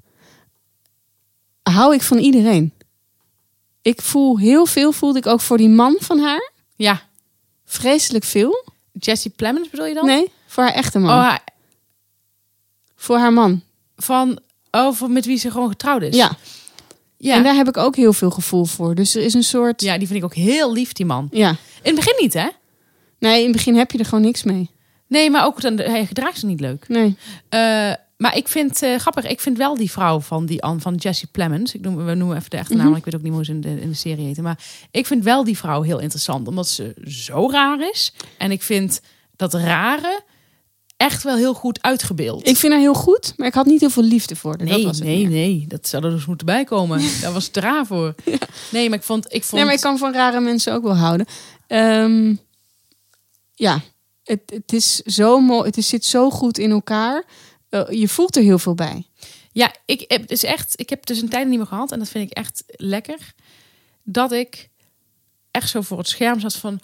[1.63, 2.73] Hou ik van iedereen.
[3.81, 6.51] Ik voel heel veel, voelde ik ook voor die man van haar.
[6.75, 7.01] Ja.
[7.65, 8.65] Vreselijk veel.
[8.93, 10.05] Jessie Plemons bedoel je dan?
[10.05, 11.09] Nee, voor haar echte man.
[11.19, 11.35] Oh,
[12.95, 13.61] Voor haar man.
[13.95, 14.39] van
[14.71, 16.15] over met wie ze gewoon getrouwd is.
[16.15, 16.37] Ja.
[17.17, 17.35] Ja.
[17.35, 18.95] En daar heb ik ook heel veel gevoel voor.
[18.95, 19.81] Dus er is een soort...
[19.81, 21.27] ja, die vind ik ook heel lief, die man.
[21.31, 21.49] ja.
[21.49, 22.47] In het begin niet, hè?
[23.19, 24.69] Nee, in het begin heb je er gewoon niks mee.
[25.09, 26.87] Nee, maar ook dan, hij gedraagt ze niet leuk.
[26.87, 27.15] Nee.
[27.49, 30.95] Eh, maar ik vind eh, grappig, ik vind wel die vrouw van, die, An- van
[30.95, 31.73] Jessie Plemons.
[31.73, 33.51] Ik noem, we noemen even de echte naam, want ik weet ook niet hoe ze
[33.51, 34.43] in de, in de serie heten.
[34.43, 34.59] Maar
[34.91, 38.13] ik vind wel die vrouw heel interessant, omdat ze zo raar is.
[38.37, 39.01] En ik vind
[39.35, 40.21] dat rare
[40.97, 42.47] echt wel heel goed uitgebeeld.
[42.47, 44.65] Ik vind haar heel goed, maar ik had niet heel veel liefde voor haar.
[44.67, 45.29] Nee, dat was het nee, meer.
[45.29, 45.65] nee.
[45.67, 47.01] Dat zou er dus moeten bijkomen.
[47.21, 48.15] Daar was het raar voor.
[48.71, 49.25] Nee, maar ik vond...
[49.25, 51.25] Ik vond Nee, maar ik kan van rare mensen ook wel houden.
[51.67, 52.35] Ehm,
[53.55, 53.81] ja,
[54.29, 55.65] het, het is zo mooi.
[55.65, 57.23] Het is, zit zo goed in elkaar.
[57.69, 59.07] Eh, je voelt er heel veel bij.
[59.51, 60.73] Ja, ik heb dus echt...
[60.79, 61.91] Ik heb dus een tijd niet meer gehad.
[61.91, 63.33] En dat vind ik echt lekker.
[64.03, 64.69] Dat ik
[65.51, 66.79] echt zo voor het scherm zat van...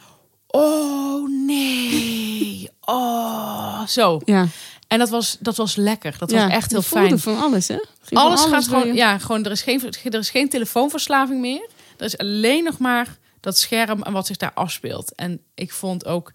[0.48, 2.70] Oh, nee.
[2.88, 4.22] Oh, zo.
[4.26, 4.48] Ja,
[4.88, 6.16] En dat was, dat was lekker.
[6.18, 7.20] Dat ja was echt heel fijn.
[7.20, 7.78] van alles, hè?
[8.02, 8.88] Ging Alles gaat gewoon...
[8.88, 9.46] je- Ja, gewoon...
[9.46, 11.70] Er is, geen, er is geen telefoonverslaving meer.
[11.98, 15.16] Er is alleen nog maar dat scherm en wat zich daar afspeelt.
[15.16, 16.32] En ik vond ook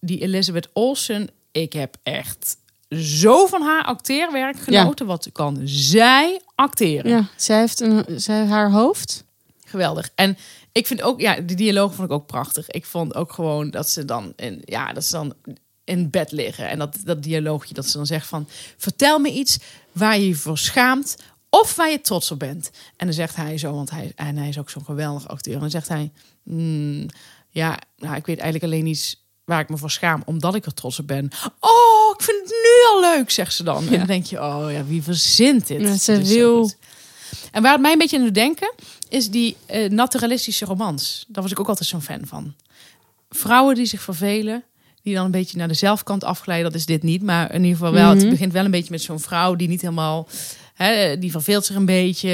[0.00, 1.30] die Elizabeth Olsen...
[1.52, 2.56] Ik heb echt
[2.90, 5.06] zo van haar acteerwerk genoten.
[5.06, 7.10] Wat kan zij acteren?
[7.10, 9.24] Ja, zij heeft een, zij, haar hoofd.
[9.64, 10.10] Geweldig.
[10.14, 10.36] En
[10.72, 12.70] ik vind ook, ja, de dialoog vond ik ook prachtig.
[12.70, 15.34] Ik vond ook gewoon dat ze dan, in, ja, dat ze dan
[15.84, 16.68] in bed liggen.
[16.68, 19.58] En dat, dat dialoogje dat ze dan zegt van, vertel me iets
[19.92, 21.16] waar je je voor schaamt
[21.48, 22.70] of waar je trots op bent.
[22.96, 25.54] En dan zegt hij zo, want hij, en hij is ook zo'n geweldig acteur.
[25.54, 26.10] En dan zegt hij,
[26.42, 27.06] "Hmm,
[27.48, 29.19] ja, nou, ik weet eigenlijk alleen iets
[29.50, 31.30] waar ik me voor schaam, omdat ik er trots op ben.
[31.60, 33.88] Oh, ik vind het nu al leuk, zegt ze dan.
[33.88, 35.80] En dan denk je, oh ja, wie verzint dit?
[35.80, 36.70] Ja, ze zo wil-.
[37.52, 38.72] En waar het mij een beetje aan doet denken,
[39.08, 41.24] is die eh, naturalistische romans.
[41.28, 42.54] Daar was ik ook altijd zo'n fan van.
[43.30, 44.62] Vrouwen die zich vervelen,
[45.02, 46.64] die dan een beetje naar de zelfkant afglijden.
[46.70, 48.10] Dat is dit niet, maar in ieder geval wel.
[48.10, 48.18] Mhm.
[48.20, 50.28] Het begint wel een beetje met zo'n vrouw die niet helemaal...
[50.74, 52.30] Hè, die verveelt zich een beetje.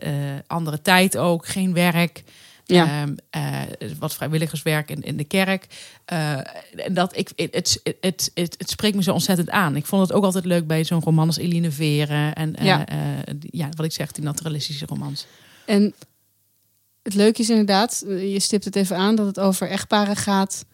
[0.00, 0.10] eh,
[0.46, 2.22] andere tijd ook, geen werk.
[2.64, 2.86] Ja.
[3.02, 3.60] Ehm, eh,
[3.98, 5.66] wat vrijwilligerswerk in, in de kerk.
[6.04, 6.32] Eh,
[6.76, 9.76] en dat ik, het, het, het, het, spreekt me zo ontzettend aan.
[9.76, 12.34] Ik vond het ook altijd leuk bij zo'n roman als Eline Veren.
[12.34, 12.84] En eh, Ja.
[13.40, 15.26] ja, wat ik zeg, die naturalistische romans.
[15.66, 15.94] En
[17.02, 20.64] het leuke is inderdaad, je stipt het even aan, dat het over echtparen gaat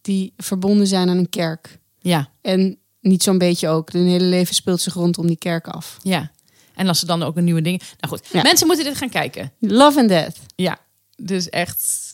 [0.00, 1.78] die verbonden zijn aan een kerk.
[1.98, 3.92] Ja, En niet zo'n beetje ook.
[3.92, 5.96] Hun hele leven speelt zich rondom die kerk af.
[6.02, 6.30] ja.
[6.74, 7.80] En als ze dan ook een nieuwe dingen.
[8.00, 8.42] Nou goed, Ja.
[8.42, 9.52] mensen moeten dit gaan kijken.
[9.58, 10.36] Love and Death.
[10.56, 10.78] Ja,
[11.20, 12.12] dus echt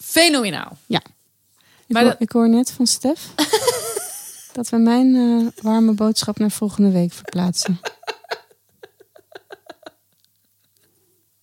[0.00, 0.78] fenomenaal.
[0.88, 1.00] Ik,
[1.88, 3.28] Maar hoor, dat- ik hoor net van Stef
[4.52, 7.80] dat we mijn eh, warme boodschap naar volgende week verplaatsen.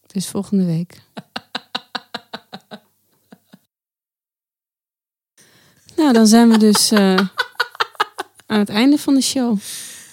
[0.07, 1.01] Dus volgende week.
[5.95, 7.15] Nou, dan zijn we dus eh,
[8.45, 9.57] aan het einde van de show.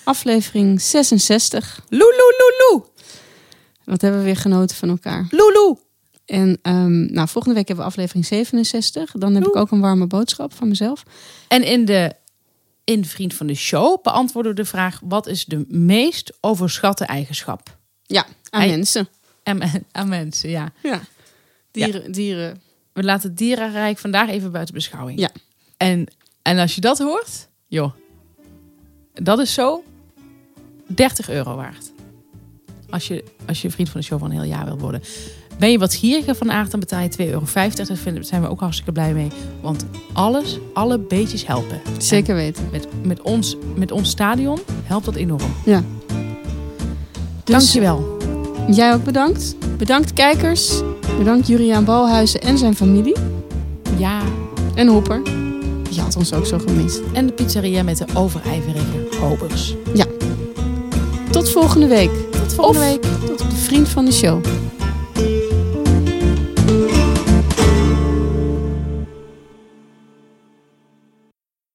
[0.05, 1.81] Aflevering 66.
[1.89, 2.85] Loeloeloeloe.
[3.85, 5.27] Wat hebben we weer genoten van elkaar.
[5.31, 5.79] Loeloe.
[6.29, 9.13] En ehm, nou, volgende week hebben we aflevering 67.
[9.13, 11.03] Dan heb ik ook een warme boodschap van mezelf.
[11.49, 12.15] En in de
[12.85, 17.79] in Vriend van de Show beantwoorden we de vraag: wat is de meest overschatte eigenschap?
[18.03, 19.09] Ja, aan mensen.
[19.43, 20.73] En aan mensen, ja.
[20.83, 21.01] Ja.
[21.71, 22.61] Dieren, dieren.
[22.93, 25.19] We laten het dierenrijk vandaag even buiten beschouwing.
[25.19, 25.31] Ja.
[25.77, 26.07] En,
[26.43, 27.93] en als je dat hoort, joh,
[29.15, 29.85] dat is zo
[30.87, 31.93] 30 euro waard.
[32.91, 35.03] Als je, als je vriend van de show van een heel jaar wil worden.
[35.59, 37.43] Ben je wat gieriger van aard, dan betaal je 2,50 euro.
[37.55, 39.29] Daar zijn we ook hartstikke blij mee.
[39.61, 41.81] Want alles, alle beetjes helpen.
[41.99, 42.63] Zeker weten.
[42.65, 45.51] En met, met, ons, met ons stadion helpt dat enorm.
[45.65, 45.83] Ja.
[47.45, 48.17] Dus Dankjewel.
[48.71, 49.55] jij ook bedankt.
[49.79, 50.81] Bedankt kijkers.
[51.19, 53.17] Bedankt Juriaan Balhuizen en zijn familie.
[53.97, 54.21] Ja,
[54.75, 55.21] En Hopper.
[55.91, 57.01] Die had ons ook zo gemist.
[57.13, 59.75] en de pizzeria met de overijverige hobers.
[61.31, 62.11] Tot volgende week.
[62.31, 63.03] Tot volgende Of week.
[63.27, 64.45] tot de vriend van de show.